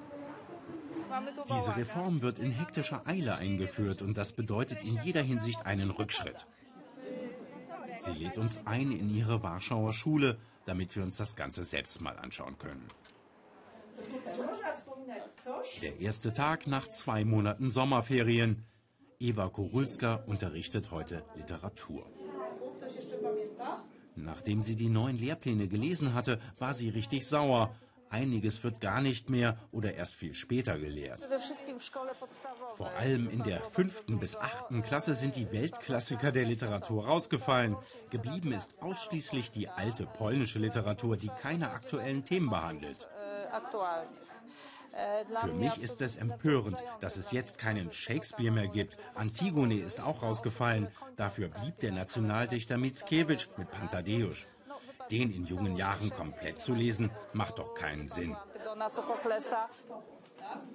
Diese 1.48 1.76
Reform 1.76 2.22
wird 2.22 2.38
in 2.38 2.50
hektischer 2.50 3.06
Eile 3.06 3.36
eingeführt 3.36 4.02
und 4.02 4.18
das 4.18 4.32
bedeutet 4.32 4.82
in 4.82 4.98
jeder 5.02 5.22
Hinsicht 5.22 5.64
einen 5.66 5.90
Rückschritt. 5.90 6.46
Sie 7.98 8.12
lädt 8.12 8.38
uns 8.38 8.60
ein 8.66 8.92
in 8.92 9.14
ihre 9.14 9.42
Warschauer 9.42 9.92
Schule, 9.92 10.38
damit 10.66 10.96
wir 10.96 11.02
uns 11.02 11.16
das 11.16 11.36
Ganze 11.36 11.64
selbst 11.64 12.00
mal 12.00 12.18
anschauen 12.18 12.58
können. 12.58 12.88
Der 15.80 16.00
erste 16.00 16.34
Tag 16.34 16.66
nach 16.66 16.88
zwei 16.88 17.24
Monaten 17.24 17.70
Sommerferien. 17.70 18.64
Eva 19.18 19.48
Korulska 19.48 20.16
unterrichtet 20.26 20.90
heute 20.90 21.24
Literatur. 21.36 22.06
Nachdem 24.16 24.62
sie 24.62 24.76
die 24.76 24.88
neuen 24.88 25.18
Lehrpläne 25.18 25.68
gelesen 25.68 26.14
hatte, 26.14 26.40
war 26.58 26.74
sie 26.74 26.88
richtig 26.88 27.26
sauer. 27.26 27.74
einiges 28.08 28.62
wird 28.62 28.80
gar 28.80 29.00
nicht 29.00 29.30
mehr 29.30 29.58
oder 29.72 29.94
erst 29.94 30.14
viel 30.14 30.32
später 30.32 30.78
gelehrt. 30.78 31.28
Vor 32.76 32.88
allem 32.90 33.28
in 33.28 33.42
der 33.42 33.60
fünften 33.60 34.18
bis 34.18 34.36
achten 34.36 34.82
Klasse 34.82 35.14
sind 35.16 35.36
die 35.36 35.50
Weltklassiker 35.52 36.32
der 36.32 36.44
Literatur 36.44 37.04
rausgefallen. 37.06 37.76
Geblieben 38.10 38.52
ist 38.52 38.80
ausschließlich 38.80 39.50
die 39.50 39.68
alte 39.68 40.06
polnische 40.06 40.60
Literatur, 40.60 41.16
die 41.16 41.30
keine 41.42 41.70
aktuellen 41.70 42.24
Themen 42.24 42.48
behandelt. 42.48 43.08
Für 45.40 45.52
mich 45.52 45.78
ist 45.78 46.00
es 46.00 46.16
empörend, 46.16 46.82
dass 47.00 47.16
es 47.16 47.30
jetzt 47.32 47.58
keinen 47.58 47.92
Shakespeare 47.92 48.50
mehr 48.50 48.68
gibt. 48.68 48.96
Antigone 49.14 49.78
ist 49.78 50.00
auch 50.00 50.22
rausgefallen. 50.22 50.88
Dafür 51.16 51.48
blieb 51.48 51.78
der 51.80 51.92
Nationaldichter 51.92 52.78
Mickiewicz 52.78 53.48
mit 53.56 53.70
Pantadeusz. 53.70 54.46
Den 55.10 55.32
in 55.32 55.44
jungen 55.44 55.76
Jahren 55.76 56.10
komplett 56.10 56.58
zu 56.58 56.74
lesen, 56.74 57.10
macht 57.32 57.58
doch 57.58 57.74
keinen 57.74 58.08
Sinn. 58.08 58.36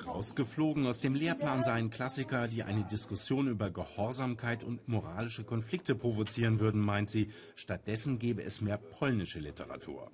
Rausgeflogen 0.05 0.87
aus 0.87 0.99
dem 0.99 1.15
Lehrplan 1.15 1.63
seien 1.63 1.89
Klassiker, 1.89 2.47
die 2.47 2.63
eine 2.63 2.83
Diskussion 2.83 3.47
über 3.47 3.69
Gehorsamkeit 3.69 4.63
und 4.63 4.87
moralische 4.87 5.43
Konflikte 5.43 5.95
provozieren 5.95 6.59
würden, 6.59 6.81
meint 6.81 7.09
sie. 7.09 7.31
Stattdessen 7.55 8.19
gäbe 8.19 8.43
es 8.43 8.61
mehr 8.61 8.77
polnische 8.77 9.39
Literatur. 9.39 10.11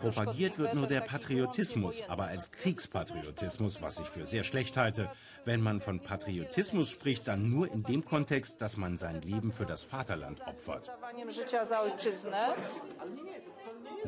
Propagiert 0.00 0.58
wird 0.58 0.74
nur 0.74 0.86
der 0.86 1.00
Patriotismus, 1.00 2.02
aber 2.08 2.24
als 2.24 2.52
Kriegspatriotismus, 2.52 3.82
was 3.82 3.98
ich 3.98 4.06
für 4.06 4.26
sehr 4.26 4.44
schlecht 4.44 4.76
halte. 4.76 5.10
Wenn 5.44 5.60
man 5.60 5.80
von 5.80 6.00
Patriotismus 6.00 6.90
spricht, 6.90 7.28
dann 7.28 7.50
nur 7.50 7.70
in 7.72 7.82
dem 7.82 8.04
Kontext, 8.04 8.60
dass 8.60 8.76
man 8.76 8.96
sein 8.96 9.22
Leben 9.22 9.52
für 9.52 9.66
das 9.66 9.84
Vaterland 9.84 10.40
opfert. 10.46 10.90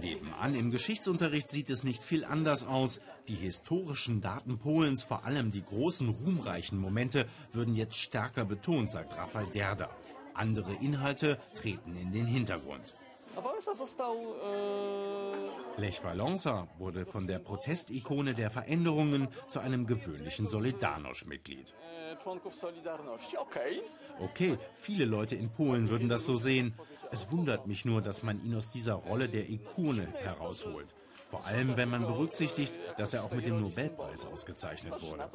Nebenan 0.00 0.54
im 0.54 0.70
Geschichtsunterricht 0.70 1.48
sieht 1.48 1.70
es 1.70 1.84
nicht 1.84 2.02
viel 2.02 2.24
anders 2.24 2.64
aus. 2.66 3.00
Die 3.28 3.34
historischen 3.34 4.20
Daten 4.20 4.58
Polens, 4.58 5.02
vor 5.02 5.24
allem 5.24 5.52
die 5.52 5.64
großen 5.64 6.08
ruhmreichen 6.08 6.78
Momente, 6.78 7.26
würden 7.52 7.74
jetzt 7.74 7.96
stärker 7.96 8.44
betont, 8.44 8.90
sagt 8.90 9.16
Rafael 9.16 9.46
Derda. 9.46 9.90
Andere 10.34 10.72
Inhalte 10.80 11.38
treten 11.54 11.96
in 11.96 12.12
den 12.12 12.26
Hintergrund. 12.26 12.94
Lech 15.76 16.04
Walesa 16.04 16.68
wurde 16.78 17.06
von 17.06 17.26
der 17.26 17.38
Protestikone 17.38 18.34
der 18.34 18.50
Veränderungen 18.50 19.28
zu 19.48 19.60
einem 19.60 19.86
gewöhnlichen 19.86 20.46
Solidarność-Mitglied. 20.46 21.74
Okay, 24.20 24.58
viele 24.74 25.04
Leute 25.06 25.34
in 25.34 25.50
Polen 25.50 25.88
würden 25.88 26.08
das 26.08 26.26
so 26.26 26.36
sehen. 26.36 26.74
Es 27.10 27.30
wundert 27.30 27.66
mich 27.66 27.84
nur, 27.84 28.02
dass 28.02 28.22
man 28.22 28.42
ihn 28.44 28.54
aus 28.54 28.70
dieser 28.70 28.94
Rolle 28.94 29.28
der 29.28 29.48
Ikone 29.48 30.06
herausholt. 30.22 30.94
Vor 31.32 31.46
allem, 31.46 31.78
wenn 31.78 31.88
man 31.88 32.02
berücksichtigt, 32.02 32.78
dass 32.98 33.14
er 33.14 33.24
auch 33.24 33.32
mit 33.32 33.46
dem 33.46 33.58
Nobelpreis 33.58 34.26
ausgezeichnet 34.26 35.00
wurde. 35.00 35.30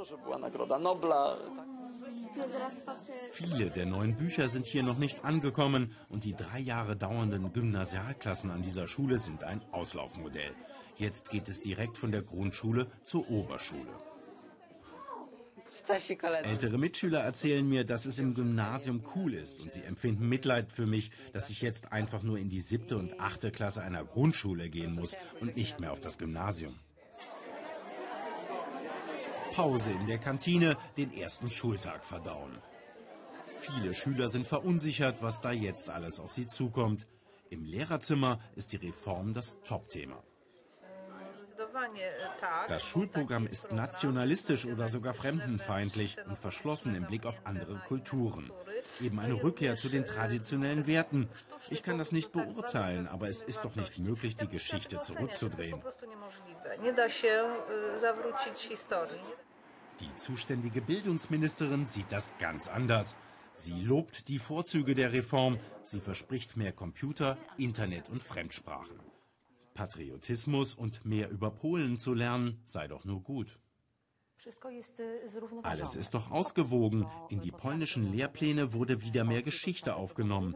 Viele 3.32 3.72
der 3.72 3.88
neuen 3.88 4.16
Bücher 4.16 4.48
sind 4.48 4.68
hier 4.68 4.84
noch 4.84 5.00
nicht 5.00 5.26
angekommen 5.26 5.96
und 6.10 6.24
die 6.24 6.36
drei 6.36 6.60
Jahre 6.60 6.96
dauernden 6.96 7.52
Gymnasialklassen 7.52 8.52
an 8.52 8.62
dieser 8.62 8.86
Schule 8.86 9.18
sind 9.18 9.44
ein 9.44 9.60
Auslaufmodell. 9.72 10.54
Jetzt 10.98 11.32
geht 11.32 11.50
es 11.50 11.62
direkt 11.62 11.98
von 11.98 12.12
der 12.12 12.22
Grundschule 12.22 12.86
zur 13.04 13.28
Oberschule. 13.32 14.07
Ältere 16.44 16.78
Mitschüler 16.78 17.20
erzählen 17.20 17.68
mir, 17.68 17.84
dass 17.84 18.06
es 18.06 18.20
im 18.20 18.34
Gymnasium 18.34 19.04
cool 19.16 19.34
ist 19.34 19.60
und 19.60 19.72
sie 19.72 19.84
empfinden 19.84 20.28
Mitleid 20.28 20.72
für 20.72 20.86
mich, 20.86 21.12
dass 21.34 21.50
ich 21.50 21.62
jetzt 21.62 21.92
einfach 21.92 22.24
nur 22.24 22.38
in 22.38 22.50
die 22.50 22.62
siebte 22.62 22.98
und 22.98 23.20
achte 23.20 23.52
Klasse 23.52 23.82
einer 23.82 24.04
Grundschule 24.04 24.70
gehen 24.70 24.94
muss 24.94 25.16
und 25.40 25.56
nicht 25.56 25.80
mehr 25.80 25.92
auf 25.92 26.00
das 26.00 26.18
Gymnasium. 26.18 26.76
Pause 29.54 29.92
in 29.92 30.06
der 30.08 30.20
Kantine, 30.20 30.78
den 30.98 31.12
ersten 31.12 31.50
Schultag 31.50 32.06
verdauen. 32.06 32.58
Viele 33.56 33.94
Schüler 33.96 34.30
sind 34.30 34.46
verunsichert, 34.46 35.22
was 35.22 35.42
da 35.42 35.52
jetzt 35.52 35.90
alles 35.90 36.20
auf 36.20 36.32
sie 36.32 36.48
zukommt. 36.48 37.08
Im 37.50 37.64
Lehrerzimmer 37.64 38.40
ist 38.56 38.72
die 38.74 38.78
Reform 38.78 39.34
das 39.34 39.60
Topthema. 39.64 40.24
Das 42.68 42.84
Schulprogramm 42.84 43.48
ist 43.48 43.72
nationalistisch 43.72 44.66
oder 44.66 44.90
sogar 44.90 45.14
fremdenfeindlich 45.14 46.18
und 46.28 46.38
verschlossen 46.38 46.96
im 46.96 47.06
Blick 47.06 47.26
auf 47.26 47.42
andere 47.46 47.76
Kulturen. 47.88 48.52
Eben 49.02 49.20
eine 49.20 49.42
Rückkehr 49.42 49.76
zu 49.76 49.90
den 49.90 50.06
traditionellen 50.06 50.88
Werten. 50.88 51.30
Ich 51.70 51.84
kann 51.84 51.98
das 51.98 52.12
nicht 52.12 52.32
beurteilen, 52.32 53.08
aber 53.08 53.30
es 53.30 53.44
ist 53.44 53.66
doch 53.66 53.76
nicht 53.76 54.00
möglich, 54.00 54.36
die 54.36 54.48
Geschichte 54.48 55.00
zurückzudrehen. 55.00 55.82
Die 60.00 60.16
zuständige 60.16 60.82
Bildungsministerin 60.82 61.88
sieht 61.88 62.12
das 62.12 62.32
ganz 62.40 62.68
anders. 62.68 63.16
Sie 63.54 63.82
lobt 63.82 64.28
die 64.28 64.38
Vorzüge 64.38 64.94
der 64.94 65.12
Reform. 65.12 65.60
Sie 65.84 66.00
verspricht 66.00 66.58
mehr 66.58 66.72
Computer, 66.72 67.38
Internet 67.58 68.10
und 68.10 68.22
Fremdsprachen. 68.22 69.00
Patriotismus 69.78 70.74
und 70.74 71.06
mehr 71.06 71.30
über 71.30 71.52
Polen 71.52 72.00
zu 72.00 72.16
lernen 72.16 72.60
sei 72.66 72.88
doch 72.88 73.06
nur 73.06 73.22
gut. 73.22 73.60
Alles 75.62 75.96
ist 75.96 76.14
doch 76.16 76.32
ausgewogen. 76.32 77.06
In 77.30 77.42
die 77.42 77.52
polnischen 77.52 78.12
Lehrpläne 78.12 78.74
wurde 78.74 79.04
wieder 79.04 79.24
mehr 79.24 79.44
Geschichte 79.44 79.96
aufgenommen. 79.96 80.56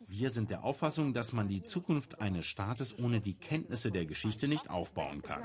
Wir 0.00 0.30
sind 0.30 0.48
der 0.48 0.64
Auffassung, 0.64 1.12
dass 1.12 1.34
man 1.34 1.48
die 1.48 1.62
Zukunft 1.62 2.20
eines 2.20 2.46
Staates 2.46 2.98
ohne 2.98 3.20
die 3.20 3.34
Kenntnisse 3.34 3.90
der 3.90 4.06
Geschichte 4.06 4.48
nicht 4.48 4.70
aufbauen 4.70 5.20
kann. 5.20 5.42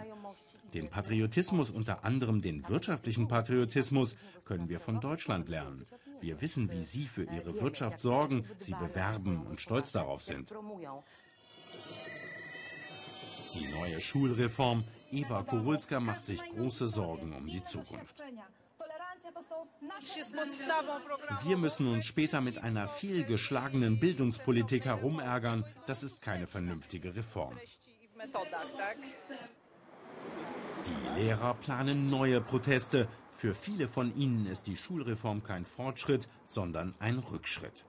Den 0.73 0.89
Patriotismus, 0.89 1.69
unter 1.69 2.05
anderem 2.05 2.41
den 2.41 2.67
wirtschaftlichen 2.69 3.27
Patriotismus, 3.27 4.15
können 4.45 4.69
wir 4.69 4.79
von 4.79 5.01
Deutschland 5.01 5.49
lernen. 5.49 5.85
Wir 6.19 6.41
wissen, 6.41 6.71
wie 6.71 6.83
Sie 6.83 7.05
für 7.05 7.23
Ihre 7.23 7.59
Wirtschaft 7.61 7.99
sorgen, 7.99 8.45
sie 8.59 8.73
bewerben 8.73 9.45
und 9.45 9.61
stolz 9.61 9.91
darauf 9.91 10.23
sind. 10.23 10.51
Die 13.57 13.67
neue 13.67 13.99
Schulreform 14.01 14.83
Eva 15.11 15.43
Kurulska 15.43 15.99
macht 15.99 16.25
sich 16.25 16.41
große 16.49 16.87
Sorgen 16.87 17.33
um 17.33 17.47
die 17.47 17.63
Zukunft. 17.63 18.21
Wir 21.43 21.57
müssen 21.57 21.87
uns 21.87 22.05
später 22.05 22.41
mit 22.41 22.59
einer 22.59 22.87
fehlgeschlagenen 22.87 23.99
Bildungspolitik 23.99 24.85
herumärgern. 24.85 25.65
Das 25.85 26.03
ist 26.03 26.21
keine 26.21 26.47
vernünftige 26.47 27.15
Reform. 27.15 27.57
Die 30.85 31.19
Lehrer 31.21 31.53
planen 31.55 32.09
neue 32.09 32.41
Proteste. 32.41 33.07
Für 33.29 33.53
viele 33.53 33.87
von 33.87 34.15
ihnen 34.15 34.45
ist 34.47 34.67
die 34.67 34.77
Schulreform 34.77 35.43
kein 35.43 35.65
Fortschritt, 35.65 36.27
sondern 36.45 36.95
ein 36.99 37.19
Rückschritt. 37.19 37.85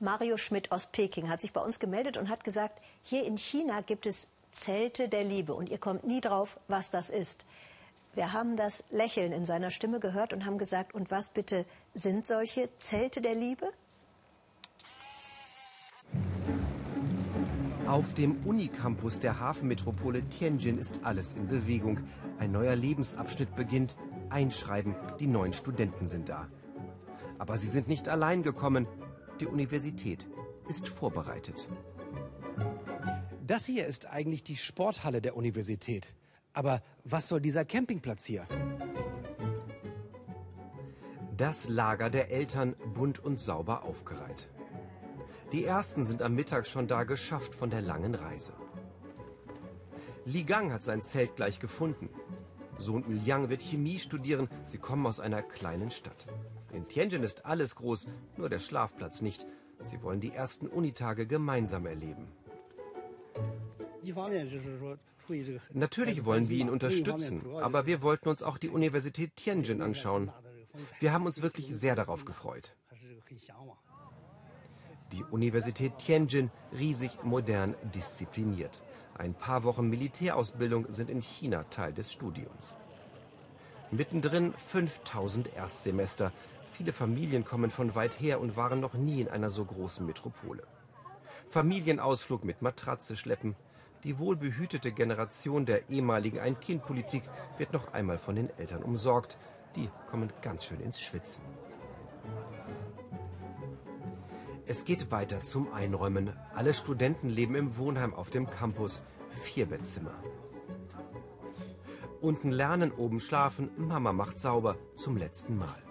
Mario 0.00 0.36
Schmidt 0.36 0.70
aus 0.70 0.86
Peking 0.86 1.28
hat 1.28 1.40
sich 1.40 1.52
bei 1.52 1.60
uns 1.60 1.80
gemeldet 1.80 2.16
und 2.16 2.28
hat 2.28 2.44
gesagt, 2.44 2.80
hier 3.02 3.24
in 3.24 3.36
China 3.36 3.80
gibt 3.80 4.06
es 4.06 4.28
Zelte 4.52 5.08
der 5.08 5.24
Liebe 5.24 5.54
und 5.54 5.68
ihr 5.68 5.78
kommt 5.78 6.06
nie 6.06 6.20
drauf, 6.20 6.58
was 6.68 6.90
das 6.90 7.10
ist. 7.10 7.46
Wir 8.14 8.32
haben 8.32 8.56
das 8.56 8.84
Lächeln 8.90 9.32
in 9.32 9.44
seiner 9.44 9.72
Stimme 9.72 9.98
gehört 9.98 10.32
und 10.32 10.46
haben 10.46 10.58
gesagt, 10.58 10.94
und 10.94 11.10
was 11.10 11.28
bitte 11.28 11.64
sind 11.94 12.24
solche 12.24 12.68
Zelte 12.78 13.20
der 13.20 13.34
Liebe? 13.34 13.66
Auf 17.88 18.14
dem 18.14 18.46
Unicampus 18.46 19.18
der 19.18 19.40
Hafenmetropole 19.40 20.22
Tianjin 20.28 20.78
ist 20.78 21.00
alles 21.02 21.32
in 21.32 21.48
Bewegung. 21.48 21.98
Ein 22.38 22.52
neuer 22.52 22.76
Lebensabschnitt 22.76 23.56
beginnt. 23.56 23.96
Einschreiben, 24.30 24.94
die 25.18 25.26
neuen 25.26 25.54
Studenten 25.54 26.06
sind 26.06 26.28
da. 26.28 26.46
Aber 27.38 27.56
sie 27.56 27.68
sind 27.68 27.88
nicht 27.88 28.08
allein 28.08 28.42
gekommen. 28.42 28.86
Die 29.40 29.46
Universität 29.46 30.26
ist 30.68 30.88
vorbereitet. 30.88 31.68
Das 33.46 33.64
hier 33.64 33.86
ist 33.86 34.06
eigentlich 34.06 34.42
die 34.42 34.56
Sporthalle 34.56 35.22
der 35.22 35.36
Universität. 35.36 36.14
Aber 36.52 36.82
was 37.04 37.28
soll 37.28 37.40
dieser 37.40 37.64
Campingplatz 37.64 38.24
hier? 38.24 38.46
Das 41.36 41.68
Lager 41.68 42.10
der 42.10 42.32
Eltern 42.32 42.74
bunt 42.94 43.20
und 43.20 43.38
sauber 43.38 43.84
aufgereiht. 43.84 44.50
Die 45.52 45.64
ersten 45.64 46.04
sind 46.04 46.20
am 46.20 46.34
Mittag 46.34 46.66
schon 46.66 46.88
da 46.88 47.04
geschafft 47.04 47.54
von 47.54 47.70
der 47.70 47.80
langen 47.80 48.16
Reise. 48.16 48.52
Li 50.24 50.42
Gang 50.42 50.72
hat 50.72 50.82
sein 50.82 51.00
Zelt 51.00 51.36
gleich 51.36 51.60
gefunden. 51.60 52.10
Sohn 52.76 53.04
Yuliang 53.08 53.48
wird 53.48 53.62
Chemie 53.62 54.00
studieren. 54.00 54.48
Sie 54.66 54.78
kommen 54.78 55.06
aus 55.06 55.20
einer 55.20 55.42
kleinen 55.42 55.90
Stadt. 55.90 56.26
In 56.72 56.86
Tianjin 56.86 57.22
ist 57.22 57.46
alles 57.46 57.74
groß, 57.76 58.06
nur 58.36 58.48
der 58.48 58.58
Schlafplatz 58.58 59.20
nicht. 59.22 59.46
Sie 59.82 60.02
wollen 60.02 60.20
die 60.20 60.32
ersten 60.32 60.66
Unitage 60.66 61.26
gemeinsam 61.26 61.86
erleben. 61.86 62.26
Natürlich 65.72 66.24
wollen 66.24 66.48
wir 66.48 66.56
ihn 66.56 66.70
unterstützen, 66.70 67.42
aber 67.56 67.86
wir 67.86 68.02
wollten 68.02 68.28
uns 68.28 68.42
auch 68.42 68.58
die 68.58 68.68
Universität 68.68 69.36
Tianjin 69.36 69.82
anschauen. 69.82 70.32
Wir 71.00 71.12
haben 71.12 71.26
uns 71.26 71.42
wirklich 71.42 71.74
sehr 71.74 71.96
darauf 71.96 72.24
gefreut. 72.24 72.74
Die 75.12 75.24
Universität 75.24 75.98
Tianjin 75.98 76.50
riesig 76.72 77.22
modern 77.22 77.74
diszipliniert. 77.94 78.82
Ein 79.14 79.34
paar 79.34 79.64
Wochen 79.64 79.88
Militärausbildung 79.88 80.86
sind 80.90 81.10
in 81.10 81.22
China 81.22 81.64
Teil 81.64 81.92
des 81.92 82.12
Studiums. 82.12 82.76
Mittendrin 83.90 84.52
5000 84.52 85.54
Erstsemester. 85.56 86.32
Viele 86.78 86.92
Familien 86.92 87.44
kommen 87.44 87.72
von 87.72 87.96
weit 87.96 88.20
her 88.20 88.40
und 88.40 88.56
waren 88.56 88.78
noch 88.78 88.94
nie 88.94 89.20
in 89.20 89.28
einer 89.28 89.50
so 89.50 89.64
großen 89.64 90.06
Metropole. 90.06 90.62
Familienausflug 91.48 92.44
mit 92.44 92.62
Matratze 92.62 93.16
schleppen. 93.16 93.56
Die 94.04 94.20
wohlbehütete 94.20 94.92
Generation 94.92 95.66
der 95.66 95.90
ehemaligen 95.90 96.38
Ein-Kind-Politik 96.38 97.24
wird 97.56 97.72
noch 97.72 97.92
einmal 97.94 98.16
von 98.16 98.36
den 98.36 98.48
Eltern 98.58 98.84
umsorgt. 98.84 99.38
Die 99.74 99.90
kommen 100.08 100.32
ganz 100.40 100.66
schön 100.66 100.78
ins 100.78 101.00
Schwitzen. 101.00 101.42
Es 104.64 104.84
geht 104.84 105.10
weiter 105.10 105.42
zum 105.42 105.72
Einräumen. 105.72 106.32
Alle 106.54 106.74
Studenten 106.74 107.28
leben 107.28 107.56
im 107.56 107.76
Wohnheim 107.76 108.14
auf 108.14 108.30
dem 108.30 108.48
Campus. 108.48 109.02
Vier 109.30 109.66
Bettzimmer. 109.66 110.14
Unten 112.20 112.52
lernen, 112.52 112.92
oben 112.92 113.18
schlafen, 113.18 113.68
Mama 113.76 114.12
macht 114.12 114.38
sauber 114.38 114.76
zum 114.94 115.16
letzten 115.16 115.58
Mal. 115.58 115.87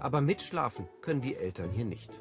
Aber 0.00 0.20
mitschlafen 0.20 0.88
können 1.02 1.20
die 1.20 1.36
Eltern 1.36 1.70
hier 1.70 1.84
nicht. 1.84 2.20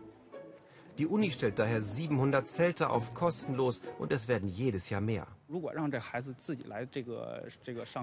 Die 0.99 1.07
Uni 1.07 1.31
stellt 1.31 1.59
daher 1.59 1.81
700 1.81 2.49
Zelte 2.49 2.89
auf, 2.89 3.13
kostenlos, 3.13 3.81
und 3.99 4.11
es 4.11 4.27
werden 4.27 4.49
jedes 4.49 4.89
Jahr 4.89 4.99
mehr. 4.99 5.27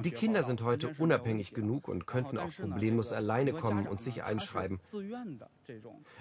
Die 0.02 0.10
Kinder 0.10 0.42
sind 0.42 0.62
heute 0.62 0.94
unabhängig 0.98 1.52
genug 1.52 1.88
und 1.88 2.06
könnten 2.06 2.38
auch 2.38 2.50
problemlos 2.58 3.12
alleine 3.12 3.52
kommen 3.52 3.86
und 3.86 4.00
sich 4.00 4.22
einschreiben. 4.22 4.80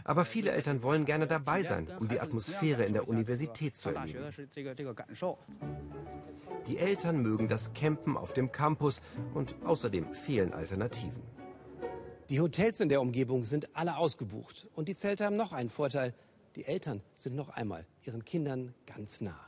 Aber 0.04 0.26
viele 0.26 0.52
Eltern 0.52 0.84
wollen 0.84 1.06
gerne 1.06 1.28
dabei 1.28 1.64
sein, 1.64 1.88
um 1.98 2.10
die 2.10 2.20
Atmosphäre 2.20 2.84
in 2.84 2.92
der 2.92 3.08
Universität 3.08 3.78
zu 3.78 3.92
erleben. 3.92 4.26
Die 6.68 6.78
Eltern 6.78 7.22
mögen 7.22 7.48
das 7.48 7.74
Campen 7.74 8.18
auf 8.18 8.34
dem 8.34 8.52
Campus 8.52 9.00
und 9.34 9.56
außerdem 9.64 10.14
fehlen 10.14 10.54
Alternativen. 10.54 11.35
Die 12.30 12.42
Hotels 12.42 12.80
in 12.80 12.90
der 12.90 13.02
Umgebung 13.02 13.46
sind 13.46 13.76
alle 13.76 13.98
ausgebucht. 13.98 14.68
Und 14.74 14.90
die 14.90 14.96
Zelte 14.96 15.26
haben 15.26 15.36
noch 15.36 15.52
einen 15.52 15.70
Vorteil. 15.70 16.16
Die 16.56 16.66
Eltern 16.66 17.04
sind 17.14 17.36
noch 17.36 17.50
einmal 17.50 17.86
ihren 18.04 18.26
Kindern 18.26 18.74
ganz 18.88 19.22
nah. 19.22 19.40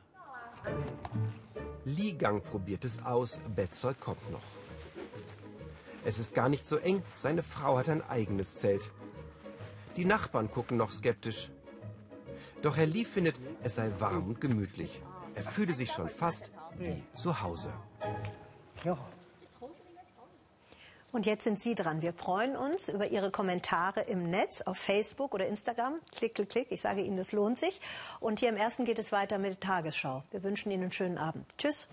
Li 1.86 2.14
Gang 2.14 2.44
probiert 2.44 2.86
es 2.86 3.04
aus, 3.04 3.40
Betzold 3.56 4.00
kommt 4.00 4.32
noch. 4.32 4.44
Es 6.06 6.20
ist 6.20 6.36
gar 6.36 6.50
nicht 6.50 6.68
so 6.68 6.78
eng, 6.78 7.02
seine 7.16 7.42
Frau 7.42 7.80
hat 7.80 7.90
ein 7.90 8.08
eigenes 8.08 8.56
Zelt. 8.56 8.92
Die 9.96 10.06
Nachbarn 10.06 10.52
gucken 10.52 10.78
noch 10.78 10.92
skeptisch. 10.92 11.50
Doch 12.62 12.78
Herr 12.78 12.86
Li 12.86 13.06
findet, 13.06 13.40
es 13.64 13.76
sei 13.76 13.90
warm 13.98 14.28
und 14.28 14.40
gemütlich. 14.40 15.02
Er 15.34 15.44
fühle 15.44 15.74
sich 15.74 15.92
schon 15.92 16.10
fast 16.10 16.52
wie 16.78 17.02
zu 17.16 17.42
Hause. 17.42 17.74
Ja. 18.84 18.98
Und 21.12 21.26
jetzt 21.26 21.44
sind 21.44 21.60
Sie 21.60 21.74
dran. 21.74 22.02
Wir 22.02 22.14
freuen 22.14 22.56
uns 22.56 22.90
über 22.90 23.08
Ihre 23.08 23.32
Kommentare 23.32 24.02
im 24.02 24.30
Netz, 24.30 24.62
auf 24.62 24.78
Facebook 24.78 25.34
oder 25.34 25.48
Instagram. 25.48 25.96
Klick, 26.12 26.36
klick, 26.36 26.50
klick. 26.50 26.72
Ich 26.72 26.82
sage 26.82 27.02
Ihnen, 27.02 27.18
es 27.18 27.32
lohnt 27.32 27.58
sich. 27.58 27.80
Und 28.20 28.40
hier 28.40 28.50
im 28.50 28.58
ersten 28.58 28.86
geht 28.86 29.00
es 29.00 29.12
weiter 29.12 29.38
mit 29.38 29.52
der 29.52 29.60
Tagesschau. 29.60 30.24
Wir 30.32 30.44
wünschen 30.44 30.72
Ihnen 30.72 30.84
einen 30.84 30.92
schönen 30.92 31.18
Abend. 31.18 31.46
Tschüss. 31.58 31.88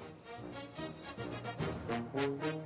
Musik 2.15 2.65